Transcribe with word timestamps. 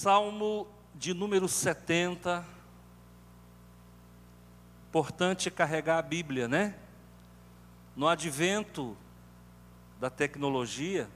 Salmo 0.00 0.66
de 0.94 1.12
número 1.12 1.46
70. 1.46 2.42
Importante 4.88 5.50
carregar 5.50 5.98
a 5.98 6.02
Bíblia, 6.02 6.48
né? 6.48 6.74
No 7.94 8.08
advento 8.08 8.96
da 10.00 10.08
tecnologia, 10.08 11.06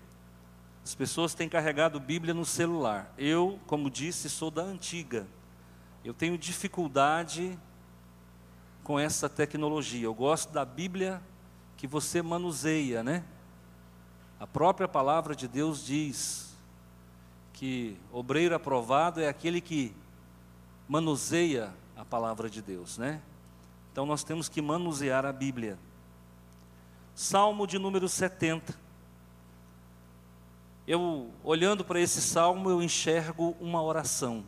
as 0.84 0.94
pessoas 0.94 1.32
têm 1.32 1.48
carregado 1.48 1.98
Bíblia 1.98 2.34
no 2.34 2.44
celular. 2.44 3.10
Eu, 3.16 3.58
como 3.66 3.88
disse, 3.88 4.28
sou 4.28 4.50
da 4.50 4.60
antiga. 4.60 5.26
Eu 6.04 6.12
tenho 6.12 6.36
dificuldade 6.36 7.58
com 8.82 9.00
essa 9.00 9.30
tecnologia. 9.30 10.04
Eu 10.04 10.14
gosto 10.14 10.52
da 10.52 10.62
Bíblia 10.62 11.22
que 11.78 11.86
você 11.86 12.20
manuseia, 12.20 13.02
né? 13.02 13.24
A 14.38 14.46
própria 14.46 14.86
palavra 14.86 15.34
de 15.34 15.48
Deus 15.48 15.86
diz 15.86 16.53
que 17.54 17.96
obreiro 18.12 18.54
aprovado 18.54 19.20
é 19.20 19.28
aquele 19.28 19.60
que 19.60 19.94
manuseia 20.88 21.72
a 21.96 22.04
palavra 22.04 22.50
de 22.50 22.60
Deus, 22.60 22.98
né? 22.98 23.22
Então 23.92 24.04
nós 24.04 24.22
temos 24.22 24.48
que 24.48 24.60
manusear 24.60 25.24
a 25.24 25.32
Bíblia. 25.32 25.78
Salmo 27.14 27.66
de 27.66 27.78
número 27.78 28.08
70. 28.08 28.76
Eu, 30.86 31.30
olhando 31.42 31.84
para 31.84 32.00
esse 32.00 32.20
salmo, 32.20 32.68
eu 32.68 32.82
enxergo 32.82 33.56
uma 33.60 33.82
oração. 33.82 34.44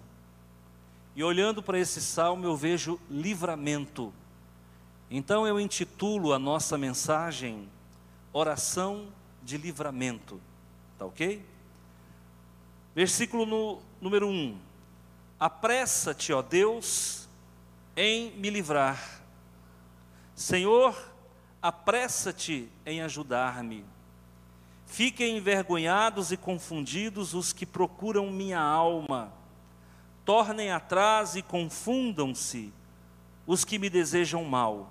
E 1.15 1.25
olhando 1.25 1.63
para 1.63 1.79
esse 1.79 2.01
salmo, 2.01 2.45
eu 2.45 2.57
vejo 2.57 3.01
livramento. 3.09 4.13
Então 5.11 5.47
eu 5.47 5.59
intitulo 5.59 6.33
a 6.33 6.39
nossa 6.39 6.77
mensagem 6.77 7.69
Oração 8.33 9.07
de 9.43 9.57
Livramento. 9.57 10.39
Tá 10.99 11.07
ok? 11.07 11.43
Versículo 12.97 13.45
no, 13.45 13.83
número 14.01 14.27
1. 14.27 14.59
Apressa-te, 15.39 16.33
ó 16.33 16.41
Deus, 16.41 17.29
em 17.95 18.31
me 18.39 18.49
livrar. 18.49 19.21
Senhor, 20.35 20.97
apressa-te 21.61 22.71
em 22.87 23.03
ajudar-me. 23.03 23.85
Fiquem 24.87 25.37
envergonhados 25.37 26.33
e 26.33 26.39
confundidos 26.39 27.35
os 27.35 27.53
que 27.53 27.67
procuram 27.67 28.31
minha 28.31 28.61
alma. 28.61 29.31
Tornem 30.25 30.71
atrás 30.71 31.37
e 31.37 31.43
confundam-se 31.43 32.73
os 33.47 33.63
que 33.63 33.79
me 33.79 33.91
desejam 33.91 34.43
mal. 34.43 34.91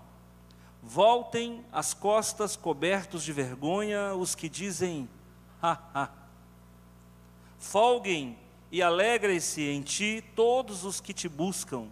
Voltem 0.80 1.66
as 1.72 1.96
costas 1.96 2.56
cobertos 2.56 3.24
de 3.24 3.34
vergonha 3.34 4.14
os 4.14 4.36
que 4.36 4.48
dizem, 4.48 5.10
ha, 5.60 5.80
ha. 5.92 6.25
Folguem 7.66 8.38
e 8.72 8.80
alegrem-se 8.80 9.64
em 9.64 9.82
ti 9.82 10.24
todos 10.36 10.86
os 10.86 11.02
que 11.02 11.12
te 11.12 11.28
buscam. 11.28 11.88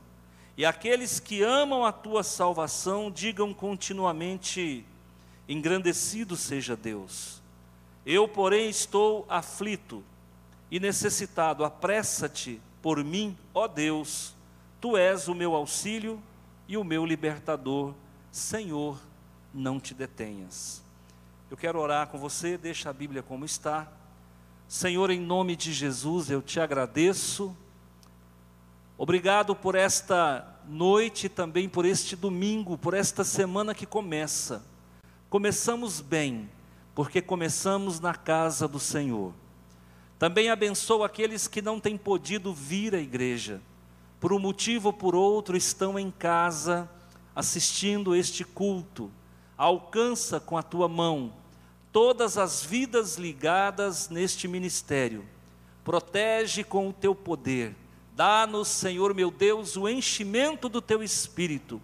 E 0.56 0.64
aqueles 0.64 1.20
que 1.20 1.42
amam 1.42 1.84
a 1.84 1.92
tua 1.92 2.22
salvação, 2.22 3.10
digam 3.10 3.52
continuamente: 3.56 4.86
Engrandecido 5.50 6.38
seja 6.38 6.76
Deus. 6.76 7.42
Eu, 8.06 8.28
porém, 8.28 8.70
estou 8.70 9.26
aflito 9.28 10.04
e 10.70 10.80
necessitado, 10.80 11.66
apressa-te 11.66 12.62
por 12.80 13.04
mim, 13.04 13.36
ó 13.52 13.68
Deus. 13.68 14.36
Tu 14.80 14.96
és 14.96 15.28
o 15.28 15.34
meu 15.34 15.56
auxílio 15.56 16.22
e 16.68 16.78
o 16.78 16.84
meu 16.84 17.04
libertador. 17.04 17.96
Senhor, 18.32 19.02
não 19.52 19.80
te 19.80 19.96
detenhas. 19.96 20.84
Eu 21.50 21.58
quero 21.58 21.80
orar 21.80 22.08
com 22.08 22.20
você, 22.20 22.60
deixa 22.60 22.92
a 22.92 22.94
Bíblia 22.94 23.24
como 23.24 23.44
está. 23.44 23.92
Senhor, 24.68 25.10
em 25.10 25.20
nome 25.20 25.56
de 25.56 25.72
Jesus, 25.72 26.30
eu 26.30 26.42
te 26.42 26.60
agradeço 26.60 27.56
Obrigado 28.96 29.56
por 29.56 29.74
esta 29.74 30.48
noite, 30.66 31.28
também 31.28 31.68
por 31.68 31.84
este 31.84 32.16
domingo, 32.16 32.78
por 32.78 32.94
esta 32.94 33.24
semana 33.24 33.74
que 33.74 33.88
começa. 33.88 34.64
Começamos 35.30 36.00
bem, 36.00 36.50
porque 36.94 37.22
começamos 37.22 38.00
na 38.00 38.14
casa 38.14 38.68
do 38.68 38.80
Senhor. 38.80 39.34
Também 40.20 40.50
abençoa 40.50 41.08
aqueles 41.08 41.48
que 41.48 41.62
não 41.62 41.80
têm 41.80 41.98
podido 41.98 42.54
vir 42.54 42.94
à 42.94 43.00
igreja, 43.00 43.60
por 44.20 44.32
um 44.32 44.40
motivo 44.40 44.88
ou 44.88 44.94
por 44.94 45.16
outro 45.16 45.58
estão 45.58 45.98
em 45.98 46.12
casa 46.12 46.90
assistindo 47.36 48.16
este 48.16 48.46
culto. 48.46 49.12
Alcança 49.58 50.40
com 50.40 50.56
a 50.56 50.64
tua 50.64 50.88
mão 50.88 51.34
todas 51.94 52.38
as 52.38 52.62
vidas 52.62 53.16
ligadas 53.16 54.10
neste 54.10 54.46
ministério. 54.50 55.24
Protege 55.86 56.64
com 56.64 56.90
o 56.90 56.94
teu 56.94 57.16
poder 57.16 57.76
Dá-nos, 58.16 58.68
Senhor 58.68 59.14
meu 59.16 59.32
Deus, 59.32 59.76
o 59.76 59.90
enchimento 59.90 60.70
do 60.70 60.82
teu 60.82 61.02
espírito. 61.02 61.82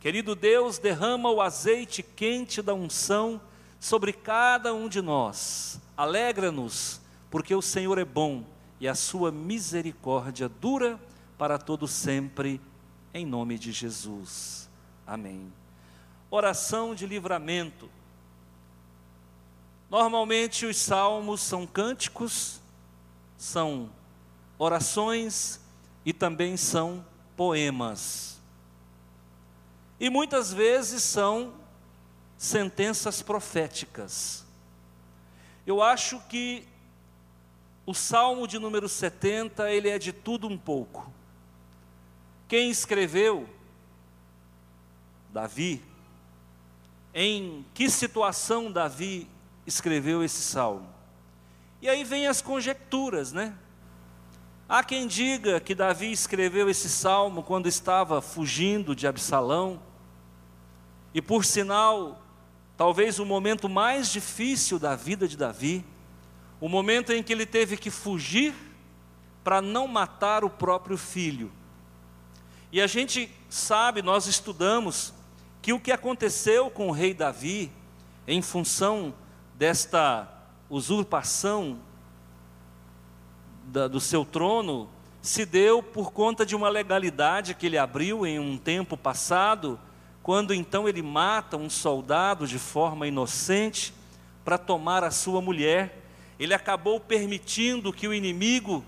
Querido 0.00 0.36
Deus, 0.36 0.78
derrama 0.78 1.30
o 1.30 1.40
azeite 1.40 2.02
quente 2.02 2.62
da 2.62 2.74
unção 2.74 3.40
sobre 3.80 4.12
cada 4.12 4.72
um 4.72 4.88
de 4.88 5.00
nós. 5.00 5.80
Alegra-nos, 5.96 7.00
porque 7.28 7.54
o 7.54 7.62
Senhor 7.62 7.98
é 7.98 8.04
bom 8.04 8.44
e 8.78 8.86
a 8.86 8.94
sua 8.94 9.32
misericórdia 9.32 10.48
dura 10.48 10.98
para 11.36 11.58
todo 11.58 11.88
sempre, 11.88 12.60
em 13.12 13.26
nome 13.26 13.58
de 13.58 13.72
Jesus. 13.72 14.70
Amém. 15.04 15.52
Oração 16.30 16.94
de 16.94 17.04
livramento. 17.04 17.90
Normalmente 19.92 20.64
os 20.64 20.78
salmos 20.78 21.42
são 21.42 21.66
cânticos, 21.66 22.62
são 23.36 23.90
orações 24.58 25.60
e 26.02 26.14
também 26.14 26.56
são 26.56 27.04
poemas. 27.36 28.40
E 30.00 30.08
muitas 30.08 30.50
vezes 30.50 31.02
são 31.02 31.52
sentenças 32.38 33.20
proféticas. 33.20 34.46
Eu 35.66 35.82
acho 35.82 36.18
que 36.20 36.66
o 37.84 37.92
Salmo 37.92 38.48
de 38.48 38.58
número 38.58 38.88
70, 38.88 39.70
ele 39.70 39.90
é 39.90 39.98
de 39.98 40.10
tudo 40.10 40.48
um 40.48 40.56
pouco. 40.56 41.12
Quem 42.48 42.70
escreveu? 42.70 43.46
Davi. 45.30 45.84
Em 47.12 47.62
que 47.74 47.90
situação 47.90 48.72
Davi 48.72 49.28
escreveu 49.66 50.22
esse 50.22 50.42
salmo? 50.42 50.88
E 51.80 51.88
aí 51.88 52.04
vem 52.04 52.26
as 52.26 52.40
conjecturas, 52.40 53.32
né? 53.32 53.54
Há 54.68 54.82
quem 54.82 55.06
diga 55.06 55.60
que 55.60 55.74
Davi 55.74 56.10
escreveu 56.12 56.70
esse 56.70 56.88
salmo 56.88 57.42
quando 57.42 57.66
estava 57.66 58.22
fugindo 58.22 58.94
de 58.94 59.06
Absalão, 59.06 59.80
e 61.12 61.20
por 61.20 61.44
sinal, 61.44 62.22
talvez 62.76 63.18
o 63.18 63.26
momento 63.26 63.68
mais 63.68 64.10
difícil 64.10 64.78
da 64.78 64.96
vida 64.96 65.28
de 65.28 65.36
Davi, 65.36 65.84
o 66.60 66.68
momento 66.68 67.12
em 67.12 67.22
que 67.22 67.32
ele 67.32 67.44
teve 67.44 67.76
que 67.76 67.90
fugir 67.90 68.54
para 69.44 69.60
não 69.60 69.86
matar 69.86 70.44
o 70.44 70.48
próprio 70.48 70.96
filho. 70.96 71.52
E 72.70 72.80
a 72.80 72.86
gente 72.86 73.28
sabe, 73.50 74.00
nós 74.00 74.26
estudamos, 74.26 75.12
que 75.60 75.72
o 75.72 75.80
que 75.80 75.92
aconteceu 75.92 76.70
com 76.70 76.88
o 76.88 76.92
rei 76.92 77.12
Davi, 77.12 77.70
em 78.26 78.40
função 78.40 79.12
desta 79.54 80.28
usurpação 80.68 81.78
da, 83.64 83.88
do 83.88 84.00
seu 84.00 84.24
trono 84.24 84.88
se 85.20 85.46
deu 85.46 85.82
por 85.82 86.12
conta 86.12 86.44
de 86.44 86.56
uma 86.56 86.68
legalidade 86.68 87.54
que 87.54 87.66
ele 87.66 87.78
abriu 87.78 88.26
em 88.26 88.40
um 88.40 88.58
tempo 88.58 88.96
passado, 88.96 89.78
quando 90.22 90.52
então 90.52 90.88
ele 90.88 91.02
mata 91.02 91.56
um 91.56 91.70
soldado 91.70 92.46
de 92.46 92.58
forma 92.58 93.06
inocente 93.06 93.94
para 94.44 94.58
tomar 94.58 95.04
a 95.04 95.10
sua 95.12 95.40
mulher. 95.40 96.04
Ele 96.38 96.52
acabou 96.52 96.98
permitindo 96.98 97.92
que 97.92 98.08
o 98.08 98.14
inimigo 98.14 98.84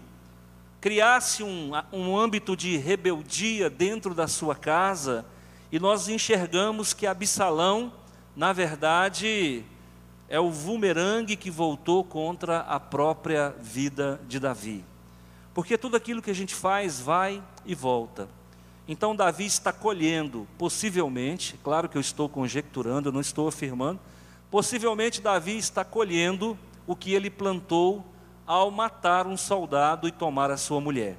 criasse 0.81 1.43
um, 1.43 1.71
um 1.93 2.17
âmbito 2.17 2.57
de 2.57 2.77
rebeldia 2.77 3.71
dentro 3.71 4.15
da 4.15 4.27
sua 4.27 4.57
casa, 4.57 5.25
e 5.71 5.79
nós 5.79 6.09
enxergamos 6.09 6.93
que 6.93 7.07
Absalão, 7.07 7.93
na 8.37 8.53
verdade, 8.53 9.65
é 10.29 10.41
o 10.41 10.51
bumerangue 10.51 11.37
que 11.37 11.51
voltou 11.51 12.03
contra 12.03 12.61
a 12.61 12.81
própria 12.81 13.55
vida 13.61 14.21
de 14.27 14.41
Davi. 14.41 14.85
Porque 15.53 15.79
tudo 15.79 15.97
aquilo 15.97 16.23
que 16.23 16.31
a 16.31 16.35
gente 16.35 16.55
faz 16.55 17.01
vai 17.01 17.43
e 17.65 17.75
volta. 17.75 18.29
Então 18.87 19.15
Davi 19.15 19.47
está 19.47 19.73
colhendo, 19.73 20.47
possivelmente, 20.59 21.59
claro 21.63 21.89
que 21.89 21.97
eu 21.97 22.01
estou 22.01 22.29
conjecturando, 22.29 23.09
eu 23.09 23.13
não 23.13 23.21
estou 23.21 23.49
afirmando, 23.49 24.01
possivelmente 24.51 25.23
Davi 25.23 25.57
está 25.57 25.85
colhendo 25.85 26.59
o 26.87 26.95
que 26.95 27.15
ele 27.15 27.31
plantou 27.31 28.05
ao 28.47 28.71
matar 28.71 29.27
um 29.27 29.37
soldado 29.37 30.07
e 30.07 30.13
tomar 30.13 30.51
a 30.51 30.57
sua 30.57 30.81
mulher. 30.81 31.17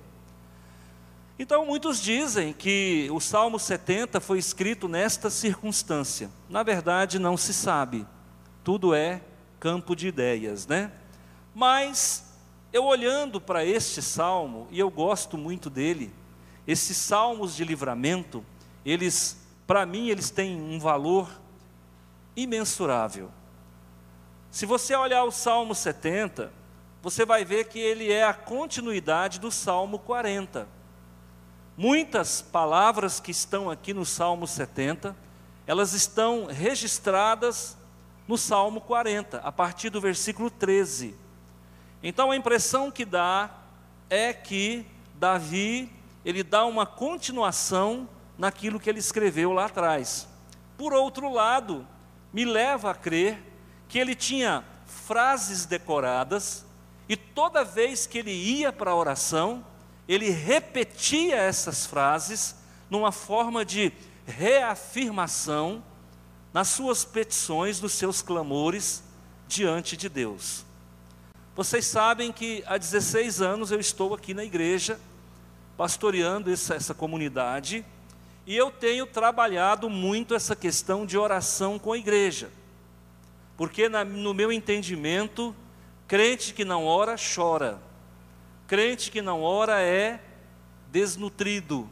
Então 1.39 1.65
muitos 1.65 2.01
dizem 2.01 2.53
que 2.53 3.09
o 3.11 3.19
Salmo 3.19 3.59
70 3.59 4.19
foi 4.19 4.37
escrito 4.37 4.87
nesta 4.87 5.29
circunstância. 5.29 6.29
Na 6.49 6.61
verdade, 6.61 7.17
não 7.17 7.35
se 7.35 7.53
sabe 7.53 8.05
tudo 8.65 8.95
é 8.95 9.21
campo 9.59 9.95
de 9.95 10.07
ideias, 10.07 10.65
né? 10.65 10.91
Mas 11.53 12.33
eu 12.73 12.83
olhando 12.83 13.39
para 13.39 13.63
este 13.63 14.01
salmo, 14.01 14.67
e 14.71 14.79
eu 14.79 14.89
gosto 14.89 15.37
muito 15.37 15.69
dele, 15.69 16.11
esses 16.65 16.97
salmos 16.97 17.55
de 17.55 17.63
livramento, 17.63 18.43
eles, 18.83 19.37
para 19.67 19.85
mim, 19.85 20.09
eles 20.09 20.31
têm 20.31 20.59
um 20.59 20.79
valor 20.79 21.29
imensurável. 22.35 23.29
Se 24.49 24.65
você 24.65 24.95
olhar 24.95 25.23
o 25.25 25.31
Salmo 25.31 25.75
70, 25.75 26.51
você 27.03 27.23
vai 27.23 27.45
ver 27.45 27.67
que 27.67 27.77
ele 27.77 28.11
é 28.11 28.23
a 28.23 28.33
continuidade 28.33 29.39
do 29.39 29.51
Salmo 29.51 29.99
40. 29.99 30.67
Muitas 31.77 32.41
palavras 32.41 33.19
que 33.19 33.29
estão 33.29 33.69
aqui 33.69 33.93
no 33.93 34.05
Salmo 34.05 34.47
70, 34.47 35.15
elas 35.67 35.93
estão 35.93 36.47
registradas 36.47 37.77
no 38.27 38.37
Salmo 38.37 38.81
40, 38.81 39.39
a 39.39 39.51
partir 39.51 39.89
do 39.89 40.01
versículo 40.01 40.49
13. 40.49 41.15
Então 42.01 42.31
a 42.31 42.35
impressão 42.35 42.91
que 42.91 43.05
dá 43.05 43.49
é 44.09 44.33
que 44.33 44.85
Davi, 45.15 45.91
ele 46.23 46.43
dá 46.43 46.65
uma 46.65 46.85
continuação 46.85 48.07
naquilo 48.37 48.79
que 48.79 48.89
ele 48.89 48.99
escreveu 48.99 49.51
lá 49.51 49.65
atrás. 49.65 50.27
Por 50.77 50.93
outro 50.93 51.31
lado, 51.31 51.87
me 52.33 52.45
leva 52.45 52.91
a 52.91 52.95
crer 52.95 53.41
que 53.87 53.97
ele 53.97 54.15
tinha 54.15 54.63
frases 54.85 55.65
decoradas 55.65 56.65
e 57.07 57.15
toda 57.15 57.63
vez 57.63 58.05
que 58.07 58.17
ele 58.17 58.31
ia 58.31 58.73
para 58.73 58.91
a 58.91 58.95
oração, 58.95 59.65
ele 60.07 60.29
repetia 60.29 61.35
essas 61.35 61.85
frases 61.85 62.55
numa 62.89 63.11
forma 63.11 63.63
de 63.63 63.91
reafirmação 64.25 65.83
nas 66.55 66.69
suas 66.69 67.03
petições, 67.03 67.81
nos 67.81 67.91
seus 67.91 68.21
clamores 68.21 69.03
diante 69.45 69.97
de 69.97 70.07
Deus. 70.07 70.63
Vocês 71.53 71.85
sabem 71.85 72.31
que 72.31 72.63
há 72.65 72.77
16 72.77 73.41
anos 73.41 73.71
eu 73.71 73.79
estou 73.81 74.13
aqui 74.13 74.33
na 74.33 74.41
igreja, 74.41 74.97
pastoreando 75.75 76.49
essa, 76.49 76.75
essa 76.75 76.93
comunidade, 76.93 77.85
e 78.47 78.55
eu 78.55 78.71
tenho 78.71 79.05
trabalhado 79.05 79.89
muito 79.89 80.33
essa 80.33 80.55
questão 80.55 81.05
de 81.05 81.17
oração 81.17 81.77
com 81.77 81.91
a 81.91 81.97
igreja, 81.97 82.49
porque 83.57 83.89
na, 83.89 84.05
no 84.05 84.33
meu 84.33 84.49
entendimento, 84.49 85.53
crente 86.07 86.53
que 86.53 86.63
não 86.63 86.85
ora, 86.85 87.17
chora, 87.17 87.81
crente 88.65 89.11
que 89.11 89.21
não 89.21 89.41
ora 89.41 89.81
é 89.81 90.21
desnutrido, 90.89 91.89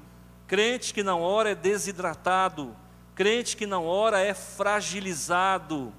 crente 0.48 0.94
que 0.94 1.04
não 1.04 1.22
ora 1.22 1.50
é 1.50 1.56
desidratado, 1.56 2.74
crente 3.16 3.56
que 3.56 3.66
não 3.66 3.86
ora 3.86 4.20
é 4.20 4.34
fragilizado, 4.34 5.94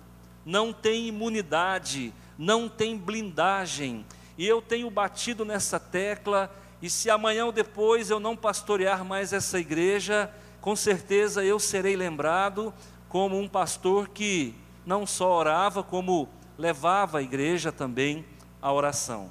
não 0.44 0.72
tem 0.72 1.06
imunidade, 1.06 2.12
não 2.38 2.68
tem 2.68 2.96
blindagem. 2.96 4.04
E 4.36 4.46
eu 4.46 4.60
tenho 4.60 4.90
batido 4.90 5.44
nessa 5.44 5.78
tecla, 5.78 6.54
e 6.82 6.90
se 6.90 7.08
amanhã 7.08 7.46
ou 7.46 7.52
depois 7.52 8.10
eu 8.10 8.18
não 8.18 8.36
pastorear 8.36 9.04
mais 9.04 9.32
essa 9.32 9.58
igreja, 9.58 10.30
com 10.60 10.74
certeza 10.74 11.44
eu 11.44 11.58
serei 11.58 11.96
lembrado 11.96 12.74
como 13.08 13.38
um 13.38 13.48
pastor 13.48 14.08
que 14.08 14.54
não 14.84 15.06
só 15.06 15.30
orava, 15.32 15.82
como 15.82 16.28
levava 16.58 17.18
a 17.18 17.22
igreja 17.22 17.70
também 17.70 18.24
à 18.60 18.72
oração. 18.72 19.30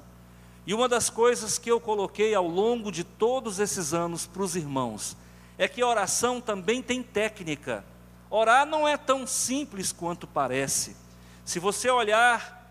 E 0.66 0.72
uma 0.72 0.88
das 0.88 1.10
coisas 1.10 1.58
que 1.58 1.70
eu 1.70 1.78
coloquei 1.78 2.34
ao 2.34 2.48
longo 2.48 2.90
de 2.90 3.04
todos 3.04 3.58
esses 3.58 3.92
anos 3.92 4.26
para 4.26 4.42
os 4.42 4.56
irmãos 4.56 5.16
é 5.58 5.68
que 5.68 5.82
a 5.82 5.86
oração 5.86 6.40
também 6.40 6.82
tem 6.82 7.02
técnica. 7.02 7.84
Orar 8.30 8.66
não 8.66 8.86
é 8.86 8.96
tão 8.96 9.26
simples 9.26 9.92
quanto 9.92 10.26
parece. 10.26 10.96
Se 11.44 11.58
você 11.58 11.90
olhar 11.90 12.62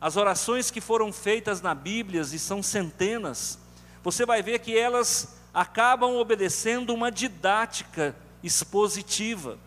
as 0.00 0.16
orações 0.16 0.70
que 0.70 0.80
foram 0.80 1.12
feitas 1.12 1.60
na 1.60 1.74
Bíblia, 1.74 2.22
e 2.22 2.38
são 2.38 2.62
centenas, 2.62 3.58
você 4.02 4.24
vai 4.24 4.42
ver 4.42 4.60
que 4.60 4.76
elas 4.76 5.36
acabam 5.52 6.16
obedecendo 6.16 6.94
uma 6.94 7.10
didática 7.10 8.16
expositiva. 8.42 9.58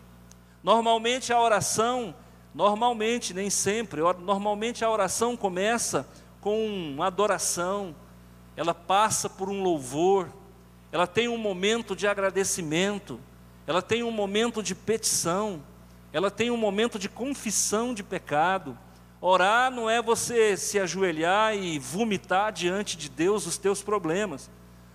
Normalmente 0.62 1.32
a 1.32 1.40
oração, 1.40 2.14
normalmente, 2.52 3.32
nem 3.32 3.48
sempre, 3.48 4.00
normalmente 4.20 4.84
a 4.84 4.90
oração 4.90 5.36
começa 5.36 6.08
com 6.40 6.66
uma 6.66 7.06
adoração, 7.06 7.94
ela 8.56 8.74
passa 8.74 9.28
por 9.28 9.48
um 9.48 9.62
louvor, 9.62 10.28
ela 10.94 11.08
tem 11.08 11.26
um 11.26 11.36
momento 11.36 11.96
de 11.96 12.06
agradecimento, 12.06 13.18
ela 13.66 13.82
tem 13.82 14.04
um 14.04 14.12
momento 14.12 14.62
de 14.62 14.76
petição, 14.76 15.60
ela 16.12 16.30
tem 16.30 16.52
um 16.52 16.56
momento 16.56 17.00
de 17.00 17.08
confissão 17.08 17.92
de 17.92 18.04
pecado. 18.04 18.78
Orar 19.20 19.72
não 19.72 19.90
é 19.90 20.00
você 20.00 20.56
se 20.56 20.78
ajoelhar 20.78 21.52
e 21.56 21.80
vomitar 21.80 22.52
diante 22.52 22.96
de 22.96 23.08
Deus 23.08 23.44
os 23.44 23.58
teus 23.58 23.82
problemas. 23.82 24.48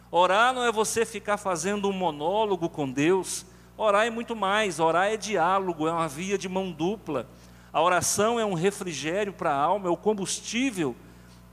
Orar 0.10 0.54
não 0.54 0.64
é 0.64 0.72
você 0.72 1.06
ficar 1.06 1.36
fazendo 1.36 1.90
um 1.90 1.94
monólogo 1.94 2.70
com 2.70 2.90
Deus. 2.90 3.46
Orar 3.76 4.08
é 4.08 4.10
muito 4.10 4.38
mais, 4.38 4.80
orar 4.80 5.08
é 5.08 5.18
diálogo, 5.18 5.86
é 5.86 5.92
uma 5.92 6.08
via 6.08 6.38
de 6.38 6.48
mão 6.48 6.72
dupla. 6.72 7.28
A 7.74 7.82
oração 7.82 8.40
é 8.40 8.46
um 8.46 8.54
refrigério 8.54 9.34
para 9.34 9.52
a 9.52 9.62
alma, 9.62 9.90
é 9.90 9.92
o 9.92 9.98
combustível 9.98 10.96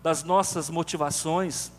das 0.04 0.22
nossas 0.22 0.70
motivações. 0.70 1.72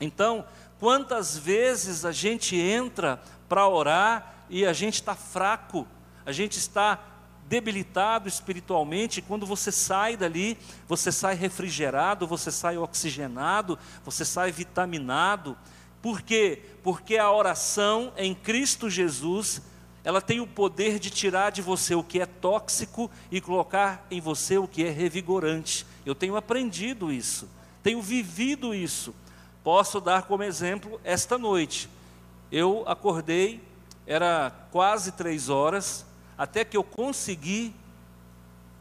Então, 0.00 0.44
quantas 0.80 1.36
vezes 1.36 2.06
a 2.06 2.10
gente 2.10 2.56
entra 2.56 3.22
para 3.48 3.68
orar 3.68 4.46
e 4.48 4.64
a 4.64 4.72
gente 4.72 4.94
está 4.94 5.14
fraco, 5.14 5.86
a 6.24 6.32
gente 6.32 6.56
está 6.56 6.98
debilitado 7.46 8.28
espiritualmente, 8.28 9.20
quando 9.20 9.44
você 9.44 9.70
sai 9.70 10.16
dali, 10.16 10.56
você 10.88 11.12
sai 11.12 11.34
refrigerado, 11.34 12.26
você 12.26 12.50
sai 12.50 12.78
oxigenado, 12.78 13.78
você 14.04 14.24
sai 14.24 14.50
vitaminado, 14.50 15.56
por 16.00 16.22
quê? 16.22 16.62
Porque 16.82 17.18
a 17.18 17.30
oração 17.30 18.12
em 18.16 18.34
Cristo 18.34 18.88
Jesus, 18.88 19.60
ela 20.02 20.22
tem 20.22 20.40
o 20.40 20.46
poder 20.46 20.98
de 20.98 21.10
tirar 21.10 21.50
de 21.50 21.60
você 21.60 21.94
o 21.94 22.02
que 22.02 22.20
é 22.20 22.26
tóxico 22.26 23.10
e 23.30 23.40
colocar 23.40 24.06
em 24.10 24.20
você 24.20 24.56
o 24.56 24.66
que 24.66 24.84
é 24.84 24.90
revigorante. 24.90 25.84
Eu 26.06 26.14
tenho 26.14 26.36
aprendido 26.36 27.12
isso, 27.12 27.48
tenho 27.82 28.00
vivido 28.00 28.74
isso. 28.74 29.14
Posso 29.62 30.00
dar 30.00 30.22
como 30.22 30.42
exemplo 30.42 31.00
esta 31.04 31.36
noite. 31.36 31.88
Eu 32.50 32.82
acordei, 32.86 33.62
era 34.06 34.50
quase 34.70 35.12
três 35.12 35.48
horas, 35.48 36.06
até 36.36 36.64
que 36.64 36.76
eu 36.76 36.82
consegui 36.82 37.74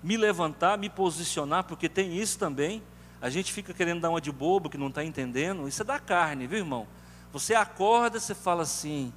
me 0.01 0.15
levantar, 0.15 0.77
me 0.77 0.89
posicionar, 0.89 1.65
porque 1.65 1.89
tem 1.89 2.17
isso 2.17 2.39
também. 2.39 2.81
A 3.21 3.29
gente 3.29 3.51
fica 3.51 3.73
querendo 3.73 3.99
dar 3.99 4.09
uma 4.09 4.21
de 4.21 4.31
bobo 4.31 4.69
que 4.69 4.77
não 4.77 4.87
está 4.87 5.03
entendendo. 5.03 5.67
Isso 5.67 5.81
é 5.81 5.85
da 5.85 5.99
carne, 5.99 6.47
viu 6.47 6.59
irmão? 6.59 6.87
Você 7.33 7.54
acorda, 7.54 8.19
você 8.19 8.33
fala 8.33 8.63
assim: 8.63 9.13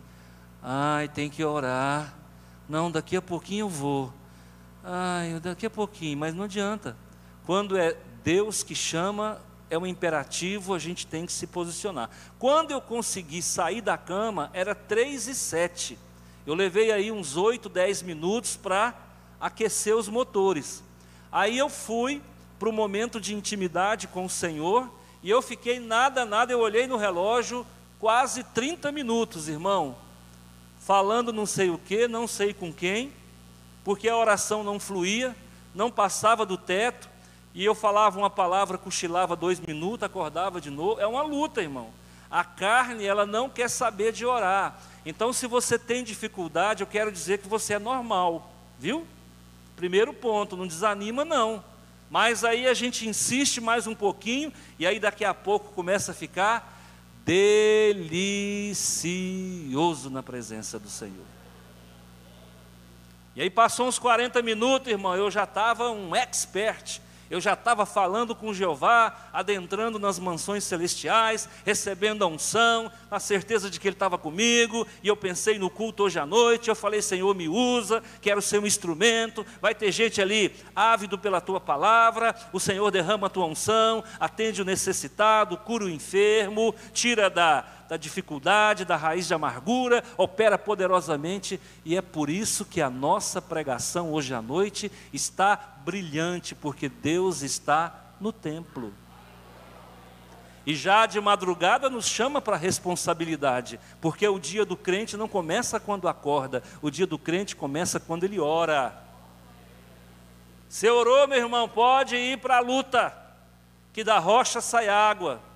ai, 0.60 1.08
tem 1.08 1.30
que 1.30 1.44
orar. 1.44 2.12
Não, 2.68 2.90
daqui 2.90 3.16
a 3.16 3.22
pouquinho 3.22 3.66
eu 3.66 3.68
vou. 3.68 4.12
Ai, 4.82 5.38
daqui 5.40 5.66
a 5.66 5.70
pouquinho, 5.70 6.18
mas 6.18 6.34
não 6.34 6.44
adianta. 6.44 6.96
Quando 7.46 7.76
é 7.76 7.96
Deus 8.24 8.62
que 8.62 8.74
chama, 8.74 9.40
é 9.72 9.78
um 9.78 9.86
imperativo, 9.86 10.74
a 10.74 10.78
gente 10.78 11.06
tem 11.06 11.24
que 11.24 11.32
se 11.32 11.46
posicionar. 11.46 12.10
Quando 12.38 12.72
eu 12.72 12.80
consegui 12.80 13.40
sair 13.40 13.80
da 13.80 13.96
cama, 13.96 14.50
era 14.52 14.74
três 14.74 15.26
e 15.26 15.34
sete. 15.34 15.98
Eu 16.46 16.52
levei 16.52 16.92
aí 16.92 17.10
uns 17.10 17.38
8, 17.38 17.70
10 17.70 18.02
minutos 18.02 18.54
para 18.54 18.94
aquecer 19.40 19.96
os 19.96 20.10
motores. 20.10 20.84
Aí 21.32 21.56
eu 21.56 21.70
fui 21.70 22.20
para 22.58 22.68
o 22.68 22.72
momento 22.72 23.18
de 23.18 23.34
intimidade 23.34 24.06
com 24.08 24.26
o 24.26 24.30
Senhor, 24.30 24.92
e 25.22 25.30
eu 25.30 25.40
fiquei 25.40 25.80
nada, 25.80 26.26
nada, 26.26 26.52
eu 26.52 26.60
olhei 26.60 26.86
no 26.86 26.98
relógio, 26.98 27.66
quase 27.98 28.44
30 28.44 28.92
minutos, 28.92 29.48
irmão, 29.48 29.96
falando 30.80 31.32
não 31.32 31.46
sei 31.46 31.70
o 31.70 31.78
que, 31.78 32.06
não 32.06 32.26
sei 32.26 32.52
com 32.52 32.70
quem, 32.70 33.10
porque 33.82 34.06
a 34.06 34.18
oração 34.18 34.62
não 34.62 34.78
fluía, 34.78 35.34
não 35.74 35.90
passava 35.90 36.44
do 36.44 36.58
teto, 36.58 37.08
e 37.54 37.64
eu 37.64 37.74
falava 37.74 38.18
uma 38.18 38.30
palavra, 38.30 38.78
cochilava 38.78 39.36
dois 39.36 39.60
minutos, 39.60 40.04
acordava 40.04 40.60
de 40.60 40.70
novo. 40.70 41.00
É 41.00 41.06
uma 41.06 41.22
luta, 41.22 41.60
irmão. 41.60 41.90
A 42.30 42.42
carne, 42.44 43.04
ela 43.04 43.26
não 43.26 43.50
quer 43.50 43.68
saber 43.68 44.12
de 44.12 44.24
orar. 44.24 44.78
Então, 45.04 45.32
se 45.32 45.46
você 45.46 45.78
tem 45.78 46.02
dificuldade, 46.02 46.82
eu 46.82 46.86
quero 46.86 47.12
dizer 47.12 47.38
que 47.38 47.48
você 47.48 47.74
é 47.74 47.78
normal, 47.78 48.50
viu? 48.78 49.06
Primeiro 49.76 50.14
ponto, 50.14 50.56
não 50.56 50.66
desanima, 50.66 51.24
não. 51.24 51.62
Mas 52.08 52.44
aí 52.44 52.66
a 52.66 52.74
gente 52.74 53.06
insiste 53.08 53.60
mais 53.60 53.86
um 53.86 53.94
pouquinho, 53.94 54.52
e 54.78 54.86
aí 54.86 54.98
daqui 54.98 55.24
a 55.24 55.34
pouco 55.34 55.72
começa 55.72 56.12
a 56.12 56.14
ficar 56.14 56.80
delicioso 57.24 58.78
na 60.10 60.22
presença 60.22 60.78
do 60.78 60.88
Senhor. 60.88 61.26
E 63.34 63.40
aí 63.42 63.48
passou 63.48 63.88
uns 63.88 63.98
40 63.98 64.42
minutos, 64.42 64.88
irmão, 64.88 65.16
eu 65.16 65.30
já 65.30 65.44
estava 65.44 65.90
um 65.90 66.14
expert. 66.14 67.00
Eu 67.32 67.40
já 67.40 67.54
estava 67.54 67.86
falando 67.86 68.34
com 68.34 68.52
Jeová, 68.52 69.30
adentrando 69.32 69.98
nas 69.98 70.18
mansões 70.18 70.64
celestiais, 70.64 71.48
recebendo 71.64 72.22
a 72.22 72.26
unção, 72.26 72.92
a 73.10 73.18
certeza 73.18 73.70
de 73.70 73.80
que 73.80 73.88
Ele 73.88 73.94
estava 73.94 74.18
comigo, 74.18 74.86
e 75.02 75.08
eu 75.08 75.16
pensei 75.16 75.58
no 75.58 75.70
culto 75.70 76.02
hoje 76.02 76.18
à 76.18 76.26
noite, 76.26 76.68
eu 76.68 76.76
falei, 76.76 77.00
Senhor, 77.00 77.34
me 77.34 77.48
usa, 77.48 78.02
quero 78.20 78.42
ser 78.42 78.58
um 78.60 78.66
instrumento, 78.66 79.46
vai 79.62 79.74
ter 79.74 79.90
gente 79.90 80.20
ali 80.20 80.54
ávido 80.76 81.18
pela 81.18 81.40
tua 81.40 81.58
palavra, 81.58 82.34
o 82.52 82.60
Senhor 82.60 82.90
derrama 82.90 83.28
a 83.28 83.30
tua 83.30 83.46
unção, 83.46 84.04
atende 84.20 84.60
o 84.60 84.66
necessitado, 84.66 85.56
cura 85.56 85.86
o 85.86 85.90
enfermo, 85.90 86.74
tira 86.92 87.30
da, 87.30 87.64
da 87.92 87.98
dificuldade, 87.98 88.86
da 88.86 88.96
raiz 88.96 89.28
de 89.28 89.34
amargura, 89.34 90.02
opera 90.16 90.56
poderosamente, 90.56 91.60
e 91.84 91.94
é 91.94 92.00
por 92.00 92.30
isso 92.30 92.64
que 92.64 92.80
a 92.80 92.88
nossa 92.88 93.42
pregação 93.42 94.14
hoje 94.14 94.32
à 94.32 94.40
noite 94.40 94.90
está 95.12 95.56
brilhante, 95.84 96.54
porque 96.54 96.88
Deus 96.88 97.42
está 97.42 98.14
no 98.18 98.32
templo. 98.32 98.94
E 100.64 100.74
já 100.74 101.04
de 101.04 101.20
madrugada 101.20 101.90
nos 101.90 102.06
chama 102.06 102.40
para 102.40 102.56
responsabilidade, 102.56 103.78
porque 104.00 104.26
o 104.26 104.38
dia 104.38 104.64
do 104.64 104.74
crente 104.74 105.14
não 105.14 105.28
começa 105.28 105.78
quando 105.78 106.08
acorda, 106.08 106.62
o 106.80 106.90
dia 106.90 107.06
do 107.06 107.18
crente 107.18 107.54
começa 107.54 108.00
quando 108.00 108.24
ele 108.24 108.40
ora. 108.40 108.96
Você 110.66 110.88
orou, 110.88 111.28
meu 111.28 111.36
irmão, 111.36 111.68
pode 111.68 112.16
ir 112.16 112.38
para 112.38 112.56
a 112.56 112.60
luta, 112.60 113.14
que 113.92 114.02
da 114.02 114.18
rocha 114.18 114.62
sai 114.62 114.88
água. 114.88 115.51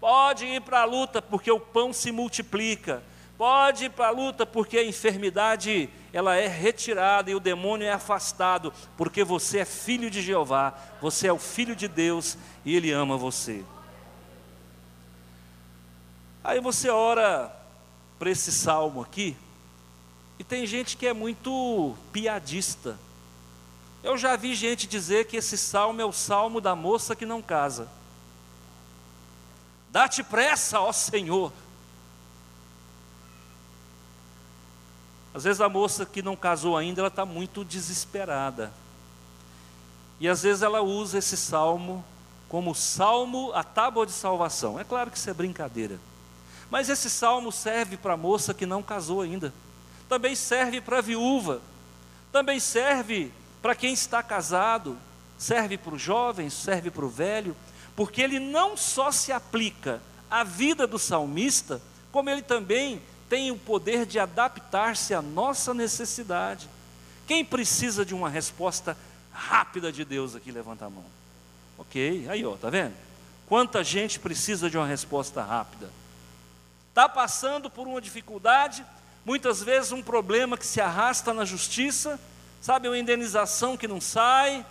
Pode 0.00 0.46
ir 0.46 0.60
para 0.62 0.82
a 0.82 0.84
luta, 0.84 1.20
porque 1.20 1.50
o 1.50 1.58
pão 1.58 1.92
se 1.92 2.12
multiplica. 2.12 3.02
Pode 3.36 3.86
ir 3.86 3.90
para 3.90 4.08
a 4.08 4.10
luta, 4.10 4.44
porque 4.44 4.78
a 4.78 4.84
enfermidade 4.84 5.88
ela 6.12 6.36
é 6.36 6.46
retirada 6.46 7.30
e 7.30 7.34
o 7.34 7.40
demônio 7.40 7.86
é 7.86 7.92
afastado, 7.92 8.72
porque 8.96 9.22
você 9.22 9.58
é 9.58 9.64
filho 9.64 10.10
de 10.10 10.22
Jeová, 10.22 10.74
você 11.00 11.28
é 11.28 11.32
o 11.32 11.38
filho 11.38 11.76
de 11.76 11.86
Deus 11.86 12.36
e 12.64 12.74
Ele 12.74 12.90
ama 12.90 13.16
você. 13.16 13.64
Aí 16.42 16.60
você 16.60 16.88
ora 16.88 17.54
para 18.18 18.30
esse 18.30 18.50
salmo 18.50 19.02
aqui, 19.02 19.36
e 20.38 20.44
tem 20.44 20.66
gente 20.66 20.96
que 20.96 21.06
é 21.06 21.12
muito 21.12 21.94
piadista. 22.12 22.98
Eu 24.02 24.16
já 24.16 24.36
vi 24.36 24.54
gente 24.54 24.86
dizer 24.86 25.26
que 25.26 25.36
esse 25.36 25.58
salmo 25.58 26.00
é 26.00 26.04
o 26.04 26.12
salmo 26.12 26.60
da 26.60 26.74
moça 26.74 27.16
que 27.16 27.26
não 27.26 27.42
casa. 27.42 27.88
Dá-te 29.90 30.22
pressa, 30.22 30.80
ó 30.80 30.92
Senhor. 30.92 31.52
Às 35.34 35.44
vezes 35.44 35.60
a 35.60 35.68
moça 35.68 36.04
que 36.04 36.22
não 36.22 36.34
casou 36.34 36.76
ainda, 36.76 37.00
ela 37.00 37.08
está 37.08 37.24
muito 37.24 37.64
desesperada. 37.64 38.72
E 40.18 40.28
às 40.28 40.42
vezes 40.42 40.62
ela 40.62 40.80
usa 40.80 41.18
esse 41.18 41.36
salmo 41.36 42.04
como 42.48 42.74
salmo, 42.74 43.52
a 43.54 43.62
tábua 43.62 44.06
de 44.06 44.12
salvação. 44.12 44.80
É 44.80 44.84
claro 44.84 45.10
que 45.10 45.18
isso 45.18 45.28
é 45.28 45.34
brincadeira. 45.34 45.98
Mas 46.70 46.88
esse 46.88 47.08
salmo 47.08 47.52
serve 47.52 47.96
para 47.96 48.14
a 48.14 48.16
moça 48.16 48.54
que 48.54 48.66
não 48.66 48.82
casou 48.82 49.20
ainda. 49.20 49.52
Também 50.08 50.34
serve 50.34 50.80
para 50.80 50.98
a 50.98 51.02
viúva. 51.02 51.60
Também 52.32 52.58
serve 52.58 53.32
para 53.60 53.74
quem 53.74 53.92
está 53.92 54.22
casado. 54.22 54.98
Serve 55.36 55.78
para 55.78 55.94
o 55.94 55.98
jovem, 55.98 56.50
serve 56.50 56.90
para 56.90 57.04
o 57.04 57.08
velho. 57.08 57.54
Porque 57.98 58.22
ele 58.22 58.38
não 58.38 58.76
só 58.76 59.10
se 59.10 59.32
aplica 59.32 60.00
à 60.30 60.44
vida 60.44 60.86
do 60.86 61.00
salmista, 61.00 61.82
como 62.12 62.30
ele 62.30 62.42
também 62.42 63.02
tem 63.28 63.50
o 63.50 63.58
poder 63.58 64.06
de 64.06 64.20
adaptar-se 64.20 65.12
à 65.12 65.20
nossa 65.20 65.74
necessidade. 65.74 66.68
Quem 67.26 67.44
precisa 67.44 68.04
de 68.04 68.14
uma 68.14 68.30
resposta 68.30 68.96
rápida 69.32 69.90
de 69.90 70.04
Deus 70.04 70.36
aqui, 70.36 70.52
levanta 70.52 70.84
a 70.84 70.90
mão. 70.90 71.04
Ok, 71.76 72.24
aí 72.28 72.46
ó, 72.46 72.54
tá 72.54 72.70
vendo? 72.70 72.94
Quanta 73.48 73.82
gente 73.82 74.20
precisa 74.20 74.70
de 74.70 74.78
uma 74.78 74.86
resposta 74.86 75.42
rápida. 75.42 75.90
Está 76.90 77.08
passando 77.08 77.68
por 77.68 77.88
uma 77.88 78.00
dificuldade, 78.00 78.86
muitas 79.24 79.60
vezes 79.60 79.90
um 79.90 80.04
problema 80.04 80.56
que 80.56 80.64
se 80.64 80.80
arrasta 80.80 81.34
na 81.34 81.44
justiça, 81.44 82.16
sabe, 82.60 82.86
uma 82.86 82.96
indenização 82.96 83.76
que 83.76 83.88
não 83.88 84.00
sai, 84.00 84.64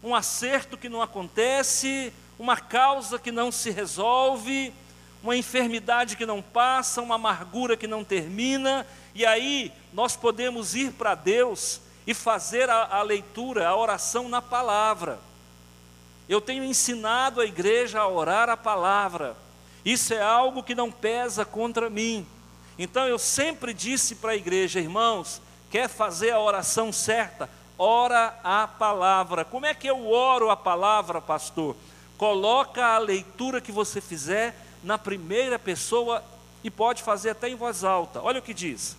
um 0.00 0.14
acerto 0.14 0.78
que 0.78 0.88
não 0.88 1.02
acontece, 1.02 2.12
uma 2.38 2.56
causa 2.56 3.18
que 3.18 3.32
não 3.32 3.50
se 3.50 3.70
resolve, 3.70 4.72
uma 5.22 5.36
enfermidade 5.36 6.16
que 6.16 6.24
não 6.24 6.40
passa, 6.40 7.02
uma 7.02 7.16
amargura 7.16 7.76
que 7.76 7.86
não 7.86 8.04
termina, 8.04 8.86
e 9.14 9.26
aí 9.26 9.72
nós 9.92 10.16
podemos 10.16 10.74
ir 10.74 10.92
para 10.92 11.14
Deus 11.14 11.80
e 12.06 12.14
fazer 12.14 12.70
a, 12.70 12.84
a, 12.84 13.02
leitura, 13.02 13.68
a 13.68 13.76
oração 13.76 14.28
na 14.28 14.40
palavra. 14.40 15.18
Eu 16.28 16.40
tenho 16.40 16.62
ensinado 16.62 17.40
a 17.40 17.44
igreja 17.44 18.00
a 18.00 18.08
orar 18.08 18.48
a 18.48 18.56
palavra, 18.56 19.36
isso 19.84 20.14
é 20.14 20.20
algo 20.20 20.62
que 20.62 20.74
não 20.74 20.90
pesa 20.90 21.44
contra 21.44 21.90
mim. 21.90 22.26
Então 22.78 23.06
eu 23.06 23.18
sempre 23.18 23.74
disse 23.74 24.16
para 24.16 24.32
a 24.32 24.36
igreja, 24.36 24.78
irmãos, 24.78 25.40
quer 25.70 25.88
fazer 25.88 26.30
a 26.30 26.40
oração 26.40 26.92
certa? 26.92 27.50
Ora 27.76 28.38
a 28.44 28.68
palavra. 28.68 29.44
Como 29.44 29.66
é 29.66 29.74
que 29.74 29.88
eu 29.88 30.10
oro 30.10 30.50
a 30.50 30.56
palavra, 30.56 31.20
pastor? 31.20 31.74
Coloca 32.18 32.84
a 32.84 32.98
leitura 32.98 33.60
que 33.60 33.72
você 33.72 34.00
fizer 34.00 34.54
na 34.82 34.98
primeira 34.98 35.58
pessoa 35.58 36.22
e 36.62 36.70
pode 36.70 37.02
fazer 37.02 37.30
até 37.30 37.48
em 37.48 37.54
voz 37.54 37.84
alta. 37.84 38.20
Olha 38.20 38.40
o 38.40 38.42
que 38.42 38.52
diz: 38.52 38.96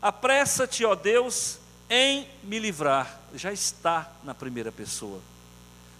Apressa-te, 0.00 0.84
ó 0.84 0.94
Deus, 0.94 1.58
em 1.88 2.26
me 2.42 2.58
livrar. 2.58 3.20
Já 3.34 3.52
está 3.52 4.10
na 4.24 4.34
primeira 4.34 4.72
pessoa. 4.72 5.20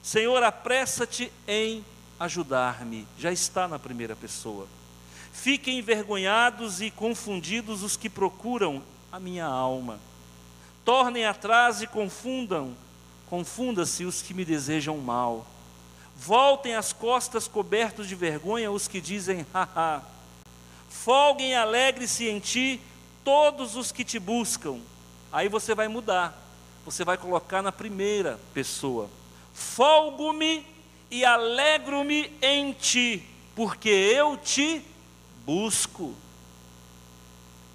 Senhor, 0.03 0.43
apressa-te 0.43 1.31
em 1.47 1.85
ajudar-me. 2.19 3.07
Já 3.19 3.31
está 3.31 3.69
na 3.69 3.79
primeira 3.79 4.17
pessoa. 4.17 4.67
Fiquem 5.33 5.79
envergonhados 5.79 6.81
e 6.81 6.91
confundidos 6.91 7.83
os 7.83 7.97
que 7.97 8.09
procuram 8.09 8.83
a 9.13 9.21
minha 9.21 9.45
alma. 9.45 9.99
Tornem 10.85 11.27
atrás 11.27 11.83
e 11.83 11.87
confundam, 11.87 12.75
confunda-se 13.29 14.05
os 14.05 14.23
que 14.23 14.33
me 14.33 14.45
desejam 14.45 14.97
mal. 14.99 15.47
Voltem 16.25 16.75
as 16.75 16.91
costas 16.91 17.47
cobertos 17.47 18.09
de 18.09 18.15
vergonha 18.15 18.73
os 18.73 18.89
que 18.89 18.99
dizem, 18.99 19.45
haha. 19.53 20.01
Folguem 20.89 21.51
e 21.51 21.55
alegre-se 21.55 22.27
em 22.27 22.41
ti 22.41 22.81
todos 23.23 23.77
os 23.77 23.93
que 23.93 24.03
te 24.03 24.19
buscam. 24.19 24.81
Aí 25.31 25.51
você 25.51 25.75
vai 25.75 25.87
mudar. 25.87 26.35
Você 26.87 27.05
vai 27.05 27.19
colocar 27.19 27.61
na 27.61 27.71
primeira 27.71 28.41
pessoa. 28.55 29.11
Folgo-me 29.53 30.67
e 31.11 31.27
alegro-me 31.27 32.33
em 32.41 32.73
ti, 32.73 33.23
porque 33.55 33.91
eu 33.91 34.39
te 34.39 34.81
busco. 35.45 36.15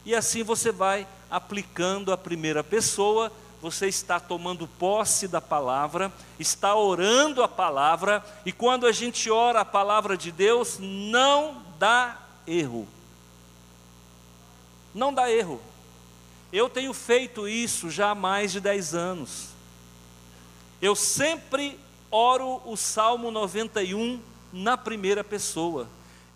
E 0.03 0.15
assim 0.15 0.41
você 0.41 0.71
vai 0.71 1.07
aplicando 1.29 2.11
a 2.11 2.17
primeira 2.17 2.63
pessoa 2.63 3.31
você 3.61 3.87
está 3.87 4.19
tomando 4.19 4.67
posse 4.67 5.27
da 5.27 5.41
palavra, 5.41 6.11
está 6.39 6.75
orando 6.75 7.43
a 7.43 7.47
palavra, 7.47 8.23
e 8.45 8.51
quando 8.51 8.85
a 8.85 8.91
gente 8.91 9.29
ora 9.29 9.61
a 9.61 9.65
palavra 9.65 10.15
de 10.15 10.31
Deus, 10.31 10.77
não 10.79 11.61
dá 11.77 12.17
erro. 12.47 12.87
Não 14.93 15.13
dá 15.13 15.29
erro. 15.29 15.61
Eu 16.51 16.69
tenho 16.69 16.93
feito 16.93 17.47
isso 17.47 17.89
já 17.89 18.11
há 18.11 18.15
mais 18.15 18.51
de 18.51 18.59
10 18.59 18.95
anos. 18.95 19.49
Eu 20.81 20.95
sempre 20.95 21.77
oro 22.09 22.61
o 22.65 22.75
Salmo 22.75 23.29
91 23.29 24.19
na 24.51 24.77
primeira 24.77 25.23
pessoa. 25.23 25.87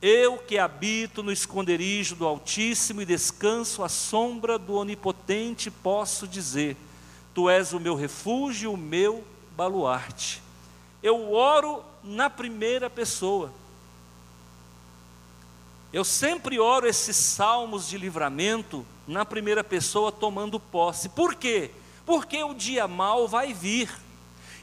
Eu 0.01 0.37
que 0.37 0.59
habito 0.59 1.23
no 1.23 1.31
esconderijo 1.31 2.15
do 2.15 2.27
Altíssimo 2.27 3.01
e 3.01 3.05
descanso 3.05 3.81
à 3.81 3.89
sombra 3.89 4.59
do 4.59 4.73
Onipotente, 4.73 5.71
posso 5.71 6.27
dizer: 6.27 6.75
Tu 7.33 7.49
és 7.49 7.73
o 7.73 7.79
meu 7.79 7.95
refúgio, 7.95 8.73
o 8.73 8.77
meu 8.77 9.23
baluarte. 9.55 10.41
Eu 11.01 11.33
oro 11.33 11.83
na 12.03 12.29
primeira 12.29 12.89
pessoa. 12.89 13.51
Eu 15.91 16.03
sempre 16.03 16.59
oro 16.59 16.87
esses 16.87 17.15
salmos 17.15 17.87
de 17.87 17.97
livramento 17.97 18.85
na 19.07 19.25
primeira 19.25 19.63
pessoa, 19.63 20.11
tomando 20.11 20.59
posse. 20.59 21.09
Por 21.09 21.35
quê? 21.35 21.71
Porque 22.05 22.43
o 22.43 22.53
dia 22.53 22.87
mal 22.87 23.27
vai 23.27 23.53
vir. 23.53 23.89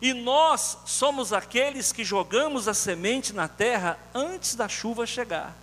E 0.03 0.15
nós 0.15 0.79
somos 0.87 1.33
aqueles 1.33 1.93
que 1.93 2.05
jogamos 2.05 2.67
a 2.67 2.75
semente 2.75 3.33
na 3.33 3.47
terra 3.47 3.99
antes 4.15 4.55
da 4.55 4.69
chuva 4.69 5.07
chegar. 5.07 5.57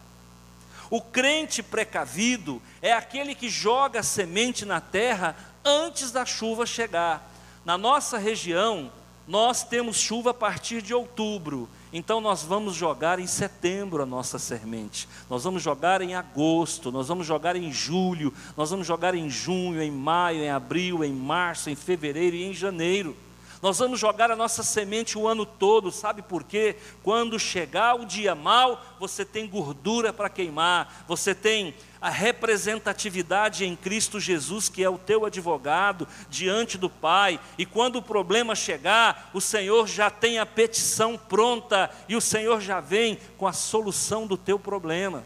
O 0.89 1.01
crente 1.01 1.61
precavido 1.61 2.61
é 2.81 2.93
aquele 2.93 3.35
que 3.35 3.49
joga 3.49 3.99
a 3.99 4.03
semente 4.03 4.63
na 4.63 4.79
terra 4.79 5.35
antes 5.67 6.11
da 6.11 6.25
chuva 6.25 6.65
chegar. 6.65 7.29
Na 7.65 7.77
nossa 7.77 8.17
região, 8.17 8.89
nós 9.27 9.63
temos 9.63 9.97
chuva 9.97 10.31
a 10.31 10.33
partir 10.33 10.81
de 10.81 10.93
outubro, 10.93 11.67
então 11.91 12.21
nós 12.21 12.43
vamos 12.43 12.75
jogar 12.75 13.19
em 13.19 13.27
setembro 13.27 14.01
a 14.01 14.05
nossa 14.05 14.39
semente, 14.39 15.07
nós 15.29 15.43
vamos 15.43 15.61
jogar 15.61 16.01
em 16.01 16.15
agosto, 16.15 16.91
nós 16.93 17.09
vamos 17.09 17.27
jogar 17.27 17.57
em 17.57 17.71
julho, 17.71 18.33
nós 18.55 18.69
vamos 18.69 18.87
jogar 18.87 19.13
em 19.13 19.29
junho, 19.29 19.81
em 19.81 19.91
maio, 19.91 20.43
em 20.43 20.49
abril, 20.49 21.03
em 21.03 21.11
março, 21.11 21.69
em 21.69 21.75
fevereiro 21.75 22.37
e 22.37 22.43
em 22.45 22.53
janeiro. 22.53 23.17
Nós 23.61 23.79
vamos 23.79 23.99
jogar 23.99 24.29
a 24.29 24.35
nossa 24.35 24.61
semente 24.61 25.17
o 25.17 25.27
ano 25.27 25.45
todo, 25.45 25.91
sabe 25.91 26.21
por 26.21 26.43
quê? 26.43 26.75
Quando 27.01 27.39
chegar 27.39 27.95
o 27.95 28.05
dia 28.05 28.35
mal, 28.35 28.83
você 28.99 29.25
tem 29.25 29.47
gordura 29.47 30.13
para 30.13 30.29
queimar, 30.29 31.05
você 31.07 31.33
tem 31.33 31.73
a 31.99 32.09
representatividade 32.09 33.65
em 33.65 33.75
Cristo 33.75 34.19
Jesus, 34.19 34.69
que 34.69 34.83
é 34.83 34.89
o 34.89 34.99
teu 34.99 35.25
advogado 35.25 36.07
diante 36.29 36.77
do 36.77 36.89
Pai, 36.89 37.39
e 37.57 37.65
quando 37.65 37.95
o 37.95 38.01
problema 38.01 38.53
chegar, 38.53 39.31
o 39.33 39.41
Senhor 39.41 39.87
já 39.87 40.11
tem 40.11 40.37
a 40.37 40.45
petição 40.45 41.17
pronta 41.17 41.89
e 42.07 42.15
o 42.15 42.21
Senhor 42.21 42.61
já 42.61 42.79
vem 42.79 43.17
com 43.37 43.47
a 43.47 43.53
solução 43.53 44.27
do 44.27 44.37
teu 44.37 44.59
problema. 44.59 45.23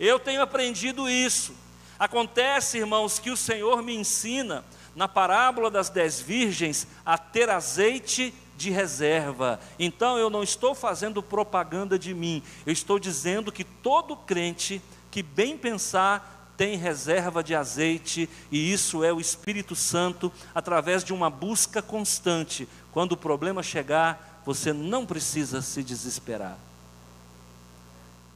Eu 0.00 0.18
tenho 0.18 0.40
aprendido 0.40 1.08
isso. 1.08 1.54
Acontece, 1.98 2.78
irmãos, 2.78 3.18
que 3.18 3.30
o 3.30 3.36
Senhor 3.36 3.82
me 3.82 3.94
ensina 3.94 4.64
na 4.96 5.06
parábola 5.06 5.70
das 5.70 5.90
dez 5.90 6.18
virgens 6.18 6.88
a 7.04 7.18
ter 7.18 7.50
azeite 7.50 8.34
de 8.56 8.70
reserva. 8.70 9.60
Então 9.78 10.18
eu 10.18 10.30
não 10.30 10.42
estou 10.42 10.74
fazendo 10.74 11.22
propaganda 11.22 11.98
de 11.98 12.14
mim, 12.14 12.42
eu 12.64 12.72
estou 12.72 12.98
dizendo 12.98 13.52
que 13.52 13.62
todo 13.62 14.16
crente 14.16 14.80
que 15.10 15.22
bem 15.22 15.56
pensar 15.56 16.32
tem 16.56 16.78
reserva 16.78 17.44
de 17.44 17.54
azeite, 17.54 18.28
e 18.50 18.72
isso 18.72 19.04
é 19.04 19.12
o 19.12 19.20
Espírito 19.20 19.76
Santo, 19.76 20.32
através 20.54 21.04
de 21.04 21.12
uma 21.12 21.28
busca 21.28 21.82
constante. 21.82 22.66
Quando 22.92 23.12
o 23.12 23.16
problema 23.16 23.62
chegar, 23.62 24.40
você 24.44 24.72
não 24.72 25.04
precisa 25.04 25.60
se 25.60 25.82
desesperar. 25.82 26.56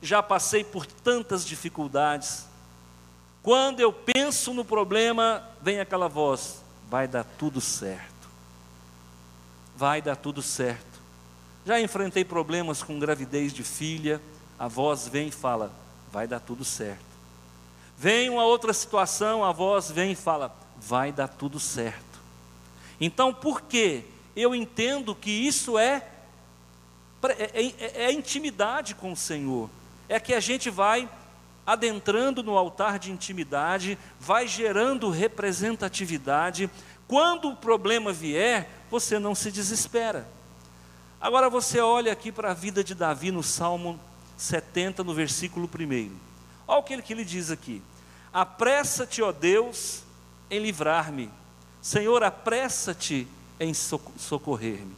Já 0.03 0.23
passei 0.23 0.63
por 0.63 0.85
tantas 0.85 1.47
dificuldades, 1.47 2.45
quando 3.43 3.81
eu 3.81 3.93
penso 3.93 4.53
no 4.53 4.65
problema, 4.65 5.43
vem 5.63 5.81
aquela 5.81 6.09
voz: 6.09 6.63
vai 6.89 7.09
dar 7.09 7.25
tudo 7.25 7.61
certo. 7.61 8.29
Vai 9.77 10.03
dar 10.03 10.17
tudo 10.17 10.43
certo. 10.43 11.01
Já 11.65 11.81
enfrentei 11.81 12.25
problemas 12.25 12.83
com 12.83 12.99
gravidez 12.99 13.53
de 13.53 13.63
filha, 13.63 14.21
a 14.59 14.69
voz 14.69 15.09
vem 15.09 15.29
e 15.29 15.33
fala: 15.33 15.73
vai 16.13 16.27
dar 16.27 16.41
tudo 16.41 16.65
certo. 16.65 17.11
Vem 17.97 18.31
uma 18.31 18.45
outra 18.45 18.73
situação, 18.73 19.45
a 19.45 19.53
voz 19.53 19.91
vem 19.91 20.13
e 20.13 20.17
fala: 20.17 20.55
vai 20.77 21.11
dar 21.11 21.29
tudo 21.29 21.59
certo. 21.59 22.21
Então, 23.01 23.33
por 23.33 23.63
quê? 23.63 24.05
Eu 24.37 24.55
entendo 24.55 25.15
que 25.15 25.31
isso 25.31 25.79
é, 25.79 26.07
é, 27.23 27.67
é, 27.67 28.05
é 28.05 28.13
intimidade 28.13 28.95
com 28.95 29.13
o 29.13 29.17
Senhor. 29.17 29.71
É 30.09 30.21
que 30.21 30.35
a 30.35 30.41
gente 30.41 30.69
vai 30.69 31.09
adentrando 31.71 32.43
no 32.43 32.59
altar 32.59 32.99
de 32.99 33.13
intimidade, 33.13 33.97
vai 34.19 34.49
gerando 34.49 35.09
representatividade. 35.09 36.69
Quando 37.07 37.49
o 37.49 37.57
problema 37.57 38.13
vier, 38.13 38.69
você 38.91 39.21
não 39.21 39.37
se 39.37 39.53
desespera. 39.53 40.27
Agora 41.21 41.49
você 41.49 41.79
olha 41.79 42.13
aqui 42.13 42.33
para 42.33 42.51
a 42.51 42.55
vida 42.55 42.83
de 42.83 42.93
Davi 42.93 43.31
no 43.31 43.43
Salmo 43.43 44.01
70, 44.37 45.05
no 45.05 45.15
versículo 45.15 45.71
1. 45.73 46.11
Olha 46.67 46.81
o 46.81 46.83
que 46.83 46.93
ele, 46.93 47.03
que 47.03 47.13
ele 47.13 47.25
diz 47.25 47.53
aqui: 47.53 47.81
Apressa-te, 48.33 49.23
ó 49.23 49.31
Deus, 49.31 50.03
em 50.51 50.59
livrar-me. 50.59 51.31
Senhor, 51.81 52.25
apressa-te 52.25 53.29
em 53.61 53.73
socorrer-me. 53.73 54.97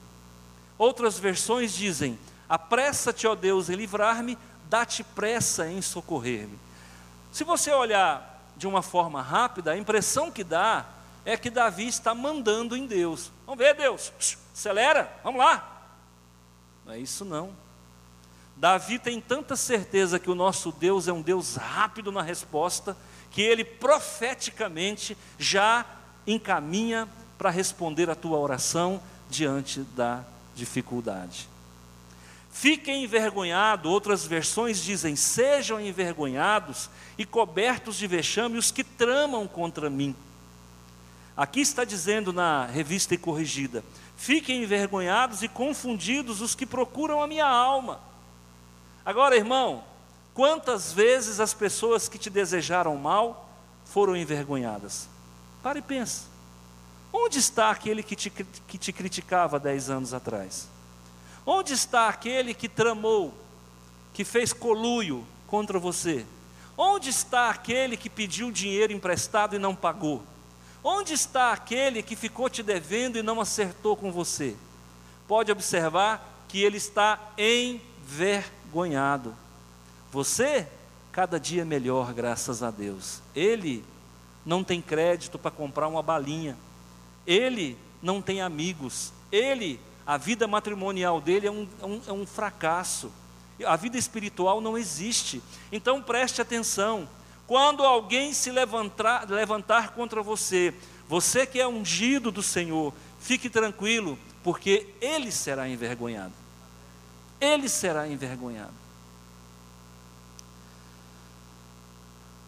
Outras 0.79 1.19
versões 1.19 1.75
dizem: 1.75 2.19
Apressa-te, 2.49 3.27
ó 3.27 3.35
Deus, 3.35 3.69
em 3.69 3.75
livrar-me, 3.75 4.39
dá-te 4.73 5.05
pressa 5.05 5.69
em 5.69 5.83
socorrer-me. 5.83 6.59
Se 7.31 7.45
você 7.45 7.71
olhar 7.71 8.43
de 8.57 8.67
uma 8.67 8.81
forma 8.81 9.21
rápida, 9.21 9.73
a 9.73 9.77
impressão 9.77 10.31
que 10.31 10.43
dá 10.43 10.87
é 11.27 11.37
que 11.37 11.51
Davi 11.51 11.87
está 11.87 12.15
mandando 12.15 12.75
em 12.75 12.87
Deus. 12.87 13.31
Vamos 13.45 13.59
ver, 13.59 13.75
Deus, 13.75 14.11
acelera, 14.55 15.13
vamos 15.23 15.41
lá. 15.41 15.91
Não 16.87 16.95
é 16.95 16.99
isso 16.99 17.23
não. 17.23 17.51
Davi 18.57 18.99
tem 18.99 19.21
tanta 19.21 19.57
certeza 19.57 20.19
que 20.19 20.31
o 20.31 20.35
nosso 20.35 20.73
Deus 20.73 21.07
é 21.07 21.13
um 21.13 21.21
Deus 21.21 21.57
rápido 21.57 22.11
na 22.11 22.23
resposta, 22.23 22.97
que 23.31 23.43
ele 23.43 23.65
profeticamente 23.65 25.19
já 25.39 25.85
encaminha 26.27 27.07
para 27.37 27.51
responder 27.51 28.09
a 28.09 28.15
tua 28.15 28.39
oração 28.39 29.03
diante 29.29 29.81
da 29.81 30.25
dificuldade. 30.55 31.52
Fiquem 32.53 33.05
envergonhados, 33.05 33.91
outras 33.91 34.27
versões 34.27 34.85
dizem: 34.85 35.17
sejam 35.17 35.81
envergonhados 35.81 36.91
e 37.17 37.25
cobertos 37.25 37.97
de 37.97 38.07
vexame 38.07 38.59
os 38.59 38.71
que 38.71 38.85
tramam 38.85 39.49
contra 39.49 39.89
mim. 39.89 40.15
Aqui 41.35 41.61
está 41.61 41.83
dizendo 41.83 42.31
na 42.31 42.67
revista 42.67 43.15
e 43.15 43.19
corrigida: 43.19 43.83
fiquem 44.19 44.63
envergonhados 44.63 45.43
e 45.43 45.49
confundidos 45.49 46.43
os 46.43 46.55
que 46.55 46.67
procuram 46.67 47.23
a 47.23 47.27
minha 47.27 47.47
alma. 47.47 48.01
Agora, 49.03 49.35
irmão, 49.35 49.83
quantas 50.35 50.93
vezes 50.93 51.41
as 51.41 51.55
pessoas 51.55 52.07
que 52.07 52.19
te 52.19 52.29
desejaram 52.29 52.95
mal 52.97 53.49
foram 53.87 54.15
envergonhadas? 54.15 55.09
Pare 55.63 55.79
e 55.79 55.83
pensa. 55.83 56.25
Onde 57.11 57.39
está 57.39 57.71
aquele 57.71 58.03
que 58.03 58.15
te, 58.15 58.29
que 58.31 58.77
te 58.77 58.93
criticava 58.93 59.59
dez 59.59 59.89
anos 59.89 60.13
atrás? 60.13 60.69
Onde 61.45 61.73
está 61.73 62.09
aquele 62.09 62.55
que 62.55 62.69
tramou, 62.69 63.35
que 64.15 64.25
fez 64.25 64.53
coluio 64.53 65.27
contra 65.47 65.79
você? 65.79 66.25
Onde 66.77 67.11
está 67.11 67.51
aquele 67.51 67.97
que 67.97 68.09
pediu 68.09 68.51
dinheiro 68.51 68.93
emprestado 68.93 69.57
e 69.57 69.59
não 69.59 69.75
pagou? 69.75 70.23
Onde 70.83 71.13
está 71.13 71.53
aquele 71.53 72.03
que 72.03 72.17
ficou 72.17 72.49
te 72.49 72.63
devendo 72.63 73.19
e 73.19 73.23
não 73.23 73.41
acertou 73.41 73.97
com 73.97 74.11
você? 74.11 74.57
Pode 75.29 75.53
observar 75.53 76.45
que 76.49 76.63
ele 76.63 76.77
está 76.77 77.19
envergonhado. 77.39 79.35
Você, 80.11 80.67
cada 81.11 81.39
dia 81.39 81.65
melhor, 81.65 82.13
graças 82.13 82.63
a 82.63 82.71
Deus. 82.71 83.23
Ele 83.35 83.85
não 84.45 84.65
tem 84.65 84.83
crédito 84.83 85.39
para 85.39 85.51
comprar 85.51 85.89
uma 85.89 86.03
balinha. 86.03 86.57
Ele 87.27 87.79
não 88.03 88.21
tem 88.21 88.43
amigos. 88.43 89.13
Ele 89.31 89.81
a 90.07 90.17
vida 90.17 90.47
matrimonial 90.49 91.21
dele 91.21 91.47
é 91.47 91.51
um, 91.51 91.69
é 91.81 91.87
um, 91.87 92.03
é 92.09 92.13
um 92.13 92.27
fracasso. 92.27 93.13
A 93.65 93.77
vida 93.77 93.97
espiritual 93.97 94.61
não 94.61 94.77
existe. 94.77 95.43
Então 95.71 96.03
preste 96.03 96.41
atenção. 96.41 97.09
Quando 97.47 97.85
alguém 97.85 98.33
se 98.33 98.51
levantar, 98.51 99.29
levantar 99.29 99.91
contra 99.91 100.23
você, 100.23 100.75
você 101.09 101.47
que 101.47 101.61
é 101.61 101.69
ungido 101.69 102.33
do 102.33 102.43
Senhor, 102.43 102.93
fique 103.21 103.51
tranquilo, 103.51 104.19
porque 104.43 104.89
ele 105.01 105.31
será 105.31 105.69
envergonhado. 105.69 106.33
Ele 107.41 107.69
será 107.69 108.09
envergonhado. 108.09 108.73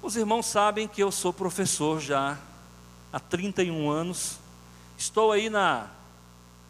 Os 0.03 0.17
irmãos 0.17 0.47
sabem 0.47 0.87
que 0.87 1.03
eu 1.03 1.11
sou 1.11 1.33
professor 1.33 2.01
já 2.01 2.39
há 3.13 3.19
31 3.19 3.91
anos. 3.91 4.39
Estou 4.99 5.33
aí 5.33 5.49
na 5.49 5.89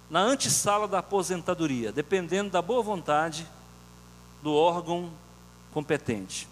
na 0.08 0.20
antessala 0.20 0.86
da 0.86 0.98
aposentadoria, 0.98 1.90
dependendo 1.90 2.50
da 2.50 2.62
boa 2.62 2.82
vontade 2.82 3.46
do 4.42 4.54
órgão 4.54 5.10
competente. 5.72 6.48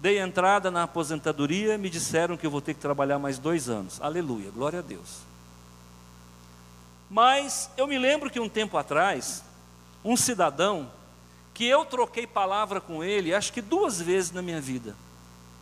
Dei 0.00 0.18
entrada 0.18 0.70
na 0.70 0.82
aposentadoria, 0.82 1.78
me 1.78 1.88
disseram 1.88 2.36
que 2.36 2.46
eu 2.46 2.50
vou 2.50 2.60
ter 2.60 2.74
que 2.74 2.80
trabalhar 2.80 3.18
mais 3.18 3.38
dois 3.38 3.68
anos. 3.68 4.00
Aleluia, 4.00 4.50
glória 4.50 4.80
a 4.80 4.82
Deus. 4.82 5.20
Mas 7.08 7.70
eu 7.76 7.86
me 7.86 7.98
lembro 7.98 8.30
que 8.30 8.40
um 8.40 8.48
tempo 8.48 8.76
atrás, 8.76 9.42
um 10.04 10.16
cidadão, 10.16 10.90
que 11.54 11.64
eu 11.64 11.86
troquei 11.86 12.26
palavra 12.26 12.80
com 12.80 13.02
ele, 13.02 13.34
acho 13.34 13.52
que 13.52 13.62
duas 13.62 14.00
vezes 14.00 14.32
na 14.32 14.42
minha 14.42 14.60
vida. 14.60 14.94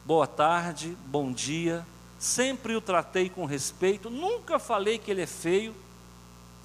Boa 0.04 0.26
tarde, 0.26 0.96
bom 1.06 1.32
dia, 1.32 1.86
sempre 2.18 2.74
o 2.74 2.80
tratei 2.80 3.28
com 3.30 3.44
respeito, 3.44 4.10
nunca 4.10 4.58
falei 4.58 4.98
que 4.98 5.10
ele 5.10 5.22
é 5.22 5.26
feio, 5.26 5.74